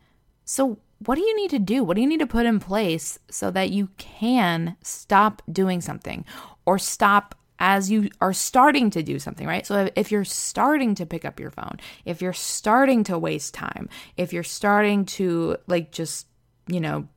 So, 0.45 0.79
what 1.05 1.15
do 1.15 1.23
you 1.23 1.37
need 1.37 1.51
to 1.51 1.59
do? 1.59 1.85
What 1.85 1.95
do 1.95 2.03
you 2.03 2.09
need 2.09 2.21
to 2.21 2.27
put 2.27 2.47
in 2.47 2.61
place 2.61 3.19
so 3.31 3.51
that 3.53 3.71
you 3.71 3.89
can 3.99 4.77
stop 4.83 5.43
doing 5.51 5.81
something 5.81 6.25
or 6.67 6.79
stop 6.79 7.35
as 7.61 7.91
you 7.91 8.09
are 8.21 8.33
starting 8.33 8.91
to 8.91 9.03
do 9.03 9.19
something, 9.19 9.47
right? 9.47 9.67
So 9.67 9.91
if 9.97 10.13
you're 10.13 10.25
starting 10.25 10.95
to 10.97 11.07
pick 11.07 11.25
up 11.25 11.41
your 11.41 11.51
phone, 11.51 11.79
if 12.05 12.23
you're 12.23 12.33
starting 12.33 13.05
to 13.05 13.19
waste 13.19 13.55
time, 13.55 13.89
if 14.17 14.33
you're 14.33 14.45
starting 14.45 15.05
to 15.07 15.57
like 15.67 15.91
just, 15.91 16.27
you 16.69 16.81
know, 16.81 17.09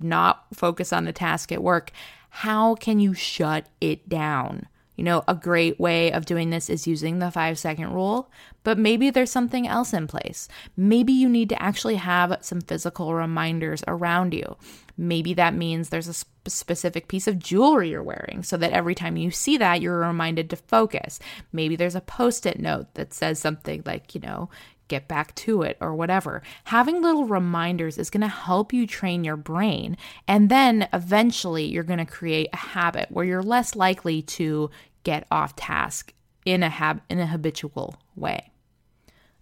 not 0.00 0.46
focus 0.52 0.92
on 0.92 1.04
the 1.04 1.12
task 1.12 1.52
at 1.52 1.62
work, 1.62 1.92
how 2.30 2.74
can 2.74 2.98
you 2.98 3.14
shut 3.14 3.68
it 3.80 4.08
down? 4.08 4.66
You 4.98 5.04
know, 5.04 5.22
a 5.28 5.34
great 5.36 5.78
way 5.78 6.10
of 6.10 6.26
doing 6.26 6.50
this 6.50 6.68
is 6.68 6.88
using 6.88 7.20
the 7.20 7.30
five 7.30 7.56
second 7.56 7.92
rule, 7.92 8.32
but 8.64 8.78
maybe 8.78 9.10
there's 9.10 9.30
something 9.30 9.68
else 9.68 9.94
in 9.94 10.08
place. 10.08 10.48
Maybe 10.76 11.12
you 11.12 11.28
need 11.28 11.50
to 11.50 11.62
actually 11.62 11.94
have 11.94 12.36
some 12.40 12.60
physical 12.60 13.14
reminders 13.14 13.84
around 13.86 14.34
you. 14.34 14.56
Maybe 14.96 15.34
that 15.34 15.54
means 15.54 15.88
there's 15.88 16.08
a 16.08 16.14
sp- 16.18 16.26
specific 16.48 17.06
piece 17.06 17.28
of 17.28 17.38
jewelry 17.38 17.90
you're 17.90 18.02
wearing 18.02 18.42
so 18.42 18.56
that 18.56 18.72
every 18.72 18.96
time 18.96 19.16
you 19.16 19.30
see 19.30 19.56
that, 19.58 19.80
you're 19.80 20.00
reminded 20.00 20.50
to 20.50 20.56
focus. 20.56 21.20
Maybe 21.52 21.76
there's 21.76 21.94
a 21.94 22.00
post 22.00 22.44
it 22.44 22.58
note 22.58 22.94
that 22.94 23.14
says 23.14 23.38
something 23.38 23.84
like, 23.86 24.16
you 24.16 24.20
know, 24.20 24.50
get 24.88 25.06
back 25.06 25.34
to 25.36 25.62
it 25.62 25.76
or 25.80 25.94
whatever. 25.94 26.42
Having 26.64 27.02
little 27.02 27.26
reminders 27.26 27.98
is 27.98 28.10
going 28.10 28.22
to 28.22 28.28
help 28.28 28.72
you 28.72 28.86
train 28.86 29.22
your 29.22 29.36
brain. 29.36 29.96
And 30.26 30.48
then 30.48 30.88
eventually 30.92 31.66
you're 31.66 31.84
going 31.84 31.98
to 31.98 32.06
create 32.06 32.48
a 32.52 32.56
habit 32.56 33.10
where 33.10 33.24
you're 33.24 33.42
less 33.42 33.76
likely 33.76 34.22
to 34.22 34.70
get 35.04 35.26
off 35.30 35.56
task 35.56 36.12
in 36.44 36.62
a 36.62 36.68
hab- 36.68 37.02
in 37.08 37.18
a 37.18 37.26
habitual 37.26 37.96
way. 38.16 38.50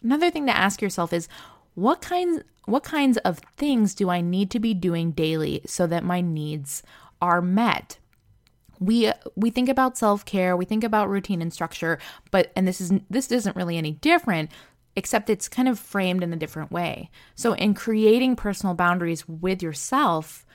Another 0.03 0.31
thing 0.31 0.47
to 0.47 0.57
ask 0.57 0.83
yourself 0.83 1.13
is 1.13 1.29
what 1.75 2.01
kinds 2.01 2.43
what 2.67 2.83
kinds 2.83 3.17
of 3.19 3.39
things 3.57 3.95
do 3.95 4.11
I 4.11 4.21
need 4.21 4.51
to 4.51 4.59
be 4.59 4.75
doing 4.75 5.13
daily 5.13 5.63
so 5.67 5.87
that 5.87 6.05
my 6.05 6.21
needs 6.21 6.83
are 7.21 7.43
met? 7.43 7.99
we 8.79 9.11
we 9.37 9.49
think 9.49 9.71
about 9.71 9.97
self-care 9.97 10.55
we 10.55 10.67
think 10.67 10.85
about 10.85 11.09
routine 11.09 11.41
and 11.41 11.51
structure 11.51 11.99
but 12.31 12.53
and 12.55 12.69
this 12.69 12.79
is 12.79 12.93
this 13.09 13.33
isn't 13.33 13.57
really 13.57 13.79
any 13.79 13.93
different 13.93 14.51
except 14.97 15.29
it's 15.29 15.47
kind 15.47 15.69
of 15.69 15.79
framed 15.79 16.23
in 16.23 16.33
a 16.33 16.37
different 16.37 16.73
way. 16.73 17.11
So, 17.35 17.53
in 17.53 17.75
creating 17.75 18.35
personal 18.35 18.75
boundaries 18.75 19.29
with 19.29 19.63
yourself, 19.63 20.46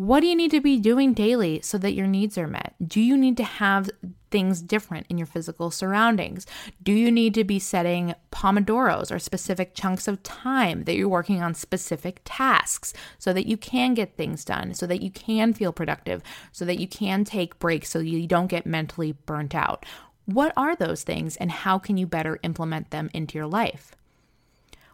what 0.00 0.20
do 0.20 0.28
you 0.28 0.34
need 0.34 0.50
to 0.50 0.62
be 0.62 0.80
doing 0.80 1.12
daily 1.12 1.60
so 1.60 1.76
that 1.76 1.92
your 1.92 2.06
needs 2.06 2.38
are 2.38 2.46
met? 2.46 2.74
Do 2.82 3.02
you 3.02 3.18
need 3.18 3.36
to 3.36 3.44
have 3.44 3.90
things 4.30 4.62
different 4.62 5.06
in 5.10 5.18
your 5.18 5.26
physical 5.26 5.70
surroundings? 5.70 6.46
Do 6.82 6.92
you 6.92 7.12
need 7.12 7.34
to 7.34 7.44
be 7.44 7.58
setting 7.58 8.14
pomodoros 8.32 9.12
or 9.14 9.18
specific 9.18 9.74
chunks 9.74 10.08
of 10.08 10.22
time 10.22 10.84
that 10.84 10.96
you're 10.96 11.06
working 11.06 11.42
on 11.42 11.52
specific 11.52 12.22
tasks 12.24 12.94
so 13.18 13.34
that 13.34 13.46
you 13.46 13.58
can 13.58 13.92
get 13.92 14.16
things 14.16 14.42
done, 14.42 14.72
so 14.72 14.86
that 14.86 15.02
you 15.02 15.10
can 15.10 15.52
feel 15.52 15.70
productive, 15.70 16.22
so 16.50 16.64
that 16.64 16.80
you 16.80 16.88
can 16.88 17.22
take 17.22 17.58
breaks 17.58 17.90
so 17.90 17.98
you 17.98 18.26
don't 18.26 18.46
get 18.46 18.64
mentally 18.64 19.12
burnt 19.12 19.54
out? 19.54 19.84
What 20.24 20.54
are 20.56 20.74
those 20.74 21.02
things 21.02 21.36
and 21.36 21.50
how 21.50 21.78
can 21.78 21.98
you 21.98 22.06
better 22.06 22.38
implement 22.42 22.90
them 22.90 23.10
into 23.12 23.36
your 23.36 23.48
life? 23.48 23.94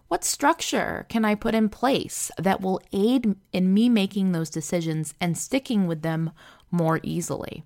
What 0.08 0.24
structure 0.24 1.04
can 1.08 1.24
I 1.24 1.34
put 1.34 1.54
in 1.54 1.68
place 1.68 2.30
that 2.38 2.60
will 2.60 2.80
aid 2.92 3.34
in 3.52 3.74
me 3.74 3.88
making 3.88 4.32
those 4.32 4.50
decisions 4.50 5.14
and 5.20 5.36
sticking 5.36 5.88
with 5.88 6.02
them 6.02 6.30
more 6.70 7.00
easily? 7.02 7.64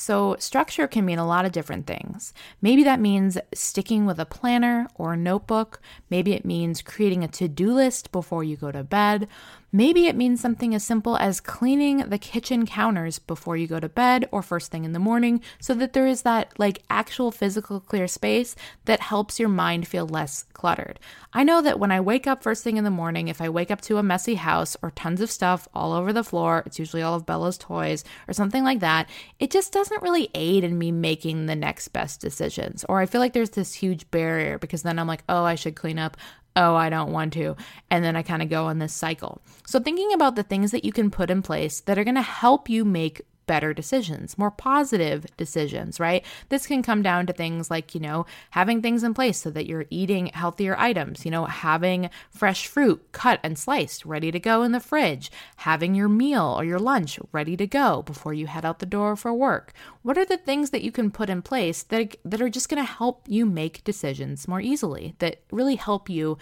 So, 0.00 0.34
structure 0.38 0.88
can 0.88 1.04
mean 1.04 1.18
a 1.18 1.26
lot 1.26 1.44
of 1.44 1.52
different 1.52 1.86
things. 1.86 2.32
Maybe 2.62 2.82
that 2.84 3.00
means 3.00 3.36
sticking 3.52 4.06
with 4.06 4.18
a 4.18 4.24
planner 4.24 4.88
or 4.94 5.12
a 5.12 5.16
notebook. 5.18 5.78
Maybe 6.08 6.32
it 6.32 6.46
means 6.46 6.80
creating 6.80 7.22
a 7.22 7.28
to 7.28 7.48
do 7.48 7.74
list 7.74 8.10
before 8.10 8.42
you 8.42 8.56
go 8.56 8.72
to 8.72 8.82
bed. 8.82 9.28
Maybe 9.72 10.06
it 10.06 10.16
means 10.16 10.40
something 10.40 10.74
as 10.74 10.82
simple 10.82 11.16
as 11.16 11.40
cleaning 11.40 11.98
the 11.98 12.18
kitchen 12.18 12.66
counters 12.66 13.20
before 13.20 13.56
you 13.56 13.68
go 13.68 13.78
to 13.78 13.88
bed 13.88 14.28
or 14.32 14.42
first 14.42 14.72
thing 14.72 14.84
in 14.84 14.92
the 14.92 14.98
morning 14.98 15.42
so 15.60 15.74
that 15.74 15.92
there 15.92 16.08
is 16.08 16.22
that 16.22 16.58
like 16.58 16.82
actual 16.90 17.30
physical 17.30 17.78
clear 17.78 18.08
space 18.08 18.56
that 18.86 18.98
helps 18.98 19.38
your 19.38 19.48
mind 19.48 19.86
feel 19.86 20.08
less 20.08 20.44
cluttered. 20.54 20.98
I 21.32 21.44
know 21.44 21.62
that 21.62 21.78
when 21.78 21.92
I 21.92 22.00
wake 22.00 22.26
up 22.26 22.42
first 22.42 22.64
thing 22.64 22.78
in 22.78 22.84
the 22.84 22.90
morning, 22.90 23.28
if 23.28 23.40
I 23.40 23.48
wake 23.48 23.70
up 23.70 23.80
to 23.82 23.98
a 23.98 24.02
messy 24.02 24.34
house 24.34 24.76
or 24.82 24.90
tons 24.90 25.20
of 25.20 25.30
stuff 25.30 25.68
all 25.72 25.92
over 25.92 26.12
the 26.12 26.24
floor, 26.24 26.64
it's 26.66 26.80
usually 26.80 27.02
all 27.02 27.14
of 27.14 27.26
Bella's 27.26 27.56
toys 27.56 28.02
or 28.26 28.34
something 28.34 28.64
like 28.64 28.80
that, 28.80 29.08
it 29.38 29.52
just 29.52 29.72
doesn't 29.90 30.02
really 30.02 30.30
aid 30.34 30.64
in 30.64 30.78
me 30.78 30.92
making 30.92 31.46
the 31.46 31.56
next 31.56 31.88
best 31.88 32.20
decisions. 32.20 32.84
Or 32.88 33.00
I 33.00 33.06
feel 33.06 33.20
like 33.20 33.32
there's 33.32 33.50
this 33.50 33.74
huge 33.74 34.10
barrier 34.10 34.58
because 34.58 34.82
then 34.82 34.98
I'm 34.98 35.06
like, 35.06 35.24
oh, 35.28 35.44
I 35.44 35.56
should 35.56 35.76
clean 35.76 35.98
up 35.98 36.16
oh, 36.56 36.74
I 36.74 36.90
don't 36.90 37.12
want 37.12 37.32
to. 37.34 37.56
And 37.90 38.04
then 38.04 38.16
I 38.16 38.22
kind 38.22 38.42
of 38.42 38.48
go 38.48 38.66
on 38.66 38.78
this 38.78 38.92
cycle. 38.92 39.40
So, 39.66 39.78
thinking 39.78 40.12
about 40.12 40.36
the 40.36 40.42
things 40.42 40.72
that 40.72 40.84
you 40.84 40.92
can 40.92 41.10
put 41.10 41.30
in 41.30 41.42
place 41.42 41.80
that 41.82 41.98
are 41.98 42.04
going 42.04 42.16
to 42.16 42.22
help 42.22 42.68
you 42.68 42.84
make 42.84 43.22
better 43.50 43.74
decisions, 43.74 44.38
more 44.38 44.52
positive 44.52 45.26
decisions, 45.36 45.98
right? 45.98 46.24
This 46.50 46.68
can 46.68 46.84
come 46.84 47.02
down 47.02 47.26
to 47.26 47.32
things 47.32 47.68
like, 47.68 47.96
you 47.96 48.00
know, 48.00 48.24
having 48.50 48.80
things 48.80 49.02
in 49.02 49.12
place 49.12 49.38
so 49.38 49.50
that 49.50 49.66
you're 49.66 49.86
eating 49.90 50.26
healthier 50.26 50.78
items, 50.78 51.24
you 51.24 51.32
know, 51.32 51.46
having 51.46 52.10
fresh 52.30 52.68
fruit 52.68 53.04
cut 53.10 53.40
and 53.42 53.58
sliced 53.58 54.06
ready 54.06 54.30
to 54.30 54.38
go 54.38 54.62
in 54.62 54.70
the 54.70 54.78
fridge, 54.78 55.32
having 55.56 55.96
your 55.96 56.08
meal 56.08 56.54
or 56.56 56.64
your 56.64 56.78
lunch 56.78 57.18
ready 57.32 57.56
to 57.56 57.66
go 57.66 58.02
before 58.02 58.32
you 58.32 58.46
head 58.46 58.64
out 58.64 58.78
the 58.78 58.86
door 58.86 59.16
for 59.16 59.34
work. 59.34 59.72
What 60.02 60.16
are 60.16 60.24
the 60.24 60.36
things 60.36 60.70
that 60.70 60.82
you 60.82 60.92
can 60.92 61.10
put 61.10 61.28
in 61.28 61.42
place 61.42 61.82
that 61.82 62.14
that 62.24 62.40
are 62.40 62.48
just 62.48 62.68
going 62.68 62.80
to 62.86 62.88
help 62.88 63.24
you 63.26 63.46
make 63.46 63.82
decisions 63.82 64.46
more 64.46 64.60
easily, 64.60 65.16
that 65.18 65.42
really 65.50 65.74
help 65.74 66.08
you 66.08 66.38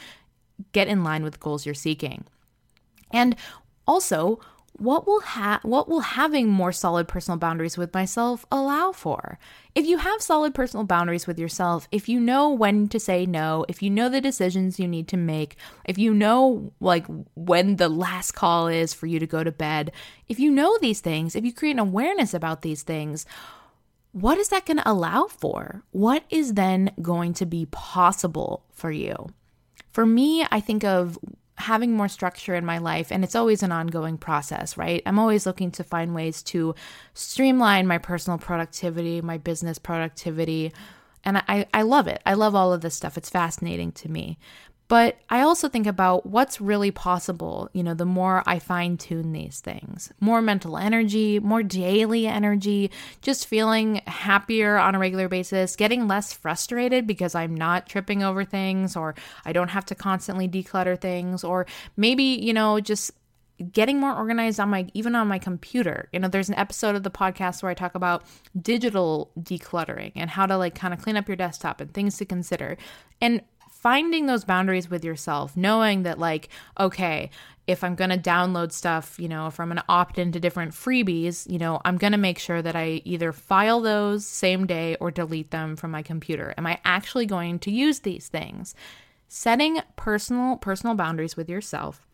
get 0.73 0.88
in 0.88 1.03
line 1.03 1.23
with 1.23 1.40
goals 1.40 1.64
you're 1.64 1.75
seeking? 1.75 2.27
And 3.11 3.35
also, 3.87 4.40
what 4.79 5.07
will 5.07 5.21
ha- 5.21 5.61
what 5.62 5.88
will 5.88 6.01
having 6.01 6.49
more 6.49 6.73
solid 6.73 7.09
personal 7.09 7.37
boundaries 7.37 7.77
with 7.77 7.93
myself 7.93 8.47
allow 8.51 8.93
for? 8.93 9.38
If 9.75 9.87
you 9.87 9.99
have 9.99 10.23
solid 10.23 10.55
personal 10.55 10.85
boundaries 10.85 11.27
with 11.27 11.38
yourself, 11.38 11.88
if 11.91 12.09
you 12.09 12.21
know 12.21 12.51
when 12.51 12.88
to 12.88 13.01
say 13.01 13.27
no, 13.27 13.67
if 13.69 13.83
you 13.83 13.91
know 13.91 14.09
the 14.09 14.21
decisions 14.21 14.79
you 14.79 14.88
need 14.88 15.09
to 15.09 15.17
make, 15.17 15.57
if 15.85 15.99
you 15.99 16.14
know 16.14 16.73
like 16.81 17.07
when 17.35 17.77
the 17.77 17.88
last 17.88 18.33
call 18.33 18.69
is 18.69 18.95
for 18.95 19.07
you 19.07 19.19
to 19.19 19.27
go 19.27 19.43
to 19.43 19.53
bed, 19.53 19.93
if 20.29 20.38
you 20.38 20.51
know 20.51 20.79
these 20.79 21.01
things, 21.01 21.35
if 21.35 21.45
you 21.45 21.53
create 21.53 21.73
an 21.73 21.81
awareness 21.81 22.33
about 22.33 22.62
these 22.62 22.83
things, 22.83 23.27
what 24.12 24.38
is 24.38 24.49
that 24.49 24.67
going 24.67 24.79
to 24.79 24.91
allow 24.91 25.27
for? 25.27 25.83
What 25.91 26.25
is 26.31 26.55
then 26.55 26.93
going 27.03 27.35
to 27.35 27.47
be 27.47 27.67
possible 27.67 28.64
for 28.73 28.91
you? 28.91 29.29
For 29.91 30.07
me, 30.07 30.47
I 30.51 30.61
think 30.61 30.85
of 30.85 31.19
having 31.59 31.92
more 31.92 32.09
structure 32.09 32.55
in 32.55 32.64
my 32.64 32.79
life, 32.79 33.11
and 33.11 33.25
it's 33.25 33.35
always 33.35 33.62
an 33.62 33.73
ongoing 33.73 34.16
process, 34.16 34.77
right? 34.77 35.03
I'm 35.05 35.18
always 35.18 35.44
looking 35.44 35.71
to 35.73 35.85
find 35.85 36.14
ways 36.14 36.42
to 36.44 36.75
streamline 37.14 37.87
my 37.87 37.99
personal 37.99 38.38
productivity, 38.38 39.21
my 39.21 39.38
business 39.38 39.79
productivity. 39.79 40.73
And 41.25 41.38
I, 41.49 41.66
I 41.75 41.83
love 41.83 42.07
it. 42.07 42.23
I 42.25 42.35
love 42.35 42.55
all 42.55 42.73
of 42.73 42.81
this 42.81 42.94
stuff. 42.94 43.18
It's 43.18 43.29
fascinating 43.29 43.92
to 43.92 44.09
me. 44.09 44.38
But 44.88 45.18
I 45.29 45.42
also 45.42 45.68
think 45.68 45.87
about 45.87 46.24
what's 46.24 46.62
really 46.62 46.90
possible, 46.90 47.68
you 47.74 47.83
know, 47.83 47.92
the 47.92 48.07
more 48.07 48.42
I 48.46 48.59
fine 48.59 48.96
tune 48.96 49.33
these 49.33 49.61
things. 49.61 50.11
More 50.18 50.40
mental 50.40 50.79
energy, 50.79 51.38
more 51.38 51.62
daily 51.62 52.27
energy, 52.27 52.90
just 53.20 53.46
feeling 53.46 54.01
happier 54.07 54.79
on 54.79 54.94
a 54.94 54.98
regular 54.98 55.29
basis, 55.29 55.77
getting 55.77 56.09
less 56.09 56.33
frustrated 56.33 57.07
because 57.07 57.35
I'm 57.35 57.55
not 57.55 57.87
tripping 57.87 58.22
over 58.22 58.46
things 58.46 58.96
or 58.96 59.14
I 59.44 59.53
don't 59.53 59.68
have 59.68 59.85
to 59.87 59.94
constantly 59.94 60.48
declutter 60.48 60.98
things, 60.98 61.44
or 61.44 61.66
maybe, 61.96 62.22
you 62.22 62.55
know, 62.55 62.81
just 62.81 63.12
getting 63.72 63.98
more 63.98 64.14
organized 64.14 64.61
on 64.61 64.70
my 64.70 64.88
even 64.94 65.14
on 65.14 65.29
my 65.29 65.38
computer. 65.38 66.09
You 66.12 66.20
know, 66.20 66.29
there's 66.29 66.48
an 66.48 66.55
episode 66.55 66.94
of 66.94 67.03
the 67.03 67.11
podcast 67.11 67.62
where 67.62 67.70
I 67.70 67.74
talk 67.74 67.94
about 67.94 68.24
digital 68.61 69.33
decluttering 69.38 70.12
and 70.14 70.31
how 70.31 70.46
to 70.46 70.57
like 70.57 70.74
kind 70.74 70.94
of 70.94 71.03
clean 71.03 71.16
up 71.16 71.29
your 71.29 71.37
desktop 71.37 71.81
and 71.81 71.92
things 71.92 72.16
to 72.18 72.24
consider. 72.24 72.79
And 73.20 73.42
finding 73.81 74.27
those 74.27 74.45
boundaries 74.45 74.91
with 74.91 75.05
yourself, 75.05 75.57
knowing 75.57 76.03
that 76.03 76.19
like, 76.19 76.49
okay, 76.79 77.31
if 77.67 77.85
I'm 77.85 77.95
going 77.95 78.11
to 78.11 78.19
download 78.19 78.73
stuff, 78.73 79.19
you 79.21 79.29
know, 79.29 79.47
if 79.47 79.61
I'm 79.61 79.69
going 79.69 79.77
to 79.77 79.85
opt 79.88 80.19
into 80.19 80.41
different 80.41 80.73
freebies, 80.73 81.49
you 81.51 81.59
know, 81.59 81.81
I'm 81.85 81.99
going 81.99 82.12
to 82.12 82.19
make 82.19 82.38
sure 82.38 82.62
that 82.62 82.75
I 82.75 83.03
either 83.05 83.33
file 83.33 83.81
those 83.81 84.27
same 84.27 84.67
day 84.67 84.97
or 85.01 85.11
delete 85.11 85.51
them 85.51 85.77
from 85.77 85.91
my 85.91 86.03
computer. 86.03 86.55
Am 86.57 86.67
I 86.67 86.81
actually 86.85 87.27
going 87.27 87.59
to 87.61 87.71
use 87.71 88.01
these 88.01 88.29
things? 88.29 88.75
Setting 89.29 89.81
personal 89.97 90.57
personal 90.57 90.95
boundaries 90.95 91.37
with 91.37 91.51
yourself 91.51 92.08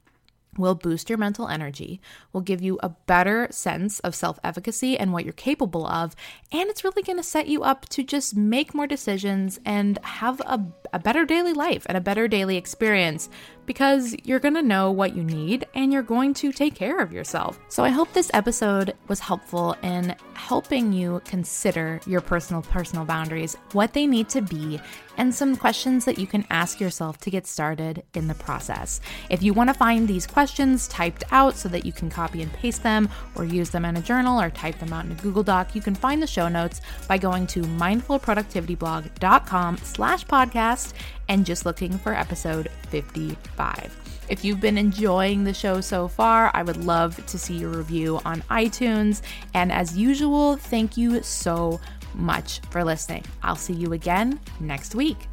will 0.58 0.74
boost 0.74 1.08
your 1.08 1.18
mental 1.18 1.48
energy, 1.48 2.00
will 2.32 2.40
give 2.40 2.62
you 2.62 2.78
a 2.82 2.88
better 2.88 3.48
sense 3.50 4.00
of 4.00 4.14
self 4.14 4.38
efficacy 4.44 4.98
and 4.98 5.12
what 5.12 5.24
you're 5.24 5.32
capable 5.32 5.86
of, 5.86 6.14
and 6.52 6.68
it's 6.68 6.84
really 6.84 7.02
going 7.02 7.18
to 7.18 7.22
set 7.22 7.46
you 7.46 7.62
up 7.62 7.88
to 7.90 8.02
just 8.02 8.36
make 8.36 8.74
more 8.74 8.86
decisions 8.86 9.58
and 9.64 9.98
have 10.02 10.40
a, 10.40 10.60
a 10.92 10.98
better 10.98 11.24
daily 11.24 11.52
life 11.52 11.84
and 11.86 11.96
a 11.96 12.00
better 12.00 12.28
daily 12.28 12.56
experience 12.56 13.28
because 13.66 14.14
you're 14.24 14.40
going 14.40 14.54
to 14.54 14.62
know 14.62 14.90
what 14.90 15.16
you 15.16 15.24
need 15.24 15.66
and 15.74 15.92
you're 15.92 16.02
going 16.02 16.34
to 16.34 16.52
take 16.52 16.74
care 16.74 17.00
of 17.00 17.12
yourself. 17.12 17.58
So 17.68 17.84
I 17.84 17.90
hope 17.90 18.12
this 18.12 18.30
episode 18.34 18.94
was 19.08 19.20
helpful 19.20 19.76
in 19.82 20.14
helping 20.34 20.92
you 20.92 21.22
consider 21.24 22.00
your 22.06 22.20
personal 22.20 22.62
personal 22.62 23.04
boundaries, 23.04 23.56
what 23.72 23.92
they 23.92 24.06
need 24.06 24.28
to 24.30 24.42
be, 24.42 24.80
and 25.16 25.32
some 25.34 25.56
questions 25.56 26.04
that 26.04 26.18
you 26.18 26.26
can 26.26 26.44
ask 26.50 26.80
yourself 26.80 27.18
to 27.18 27.30
get 27.30 27.46
started 27.46 28.02
in 28.14 28.26
the 28.26 28.34
process. 28.34 29.00
If 29.30 29.40
you 29.42 29.54
want 29.54 29.70
to 29.70 29.74
find 29.74 30.08
these 30.08 30.26
questions 30.26 30.88
typed 30.88 31.22
out 31.30 31.56
so 31.56 31.68
that 31.68 31.86
you 31.86 31.92
can 31.92 32.10
copy 32.10 32.42
and 32.42 32.52
paste 32.52 32.82
them 32.82 33.08
or 33.36 33.44
use 33.44 33.70
them 33.70 33.84
in 33.84 33.96
a 33.96 34.02
journal 34.02 34.40
or 34.40 34.50
type 34.50 34.76
them 34.78 34.92
out 34.92 35.04
in 35.04 35.12
a 35.12 35.16
Google 35.16 35.42
Doc, 35.42 35.74
you 35.74 35.80
can 35.80 35.94
find 35.94 36.22
the 36.22 36.26
show 36.26 36.48
notes 36.48 36.82
by 37.08 37.16
going 37.16 37.46
to 37.48 37.62
mindfulproductivityblog.com 37.62 39.76
slash 39.78 40.26
podcast 40.26 40.92
and 41.28 41.46
just 41.46 41.66
looking 41.66 41.96
for 41.98 42.14
episode 42.14 42.68
55. 42.88 44.24
If 44.28 44.44
you've 44.44 44.60
been 44.60 44.78
enjoying 44.78 45.44
the 45.44 45.52
show 45.52 45.80
so 45.80 46.08
far, 46.08 46.50
I 46.54 46.62
would 46.62 46.84
love 46.84 47.24
to 47.26 47.38
see 47.38 47.56
your 47.56 47.70
review 47.70 48.20
on 48.24 48.40
iTunes. 48.42 49.22
And 49.52 49.70
as 49.70 49.96
usual, 49.96 50.56
thank 50.56 50.96
you 50.96 51.22
so 51.22 51.80
much 52.14 52.60
for 52.70 52.84
listening. 52.84 53.24
I'll 53.42 53.56
see 53.56 53.74
you 53.74 53.92
again 53.92 54.40
next 54.60 54.94
week. 54.94 55.28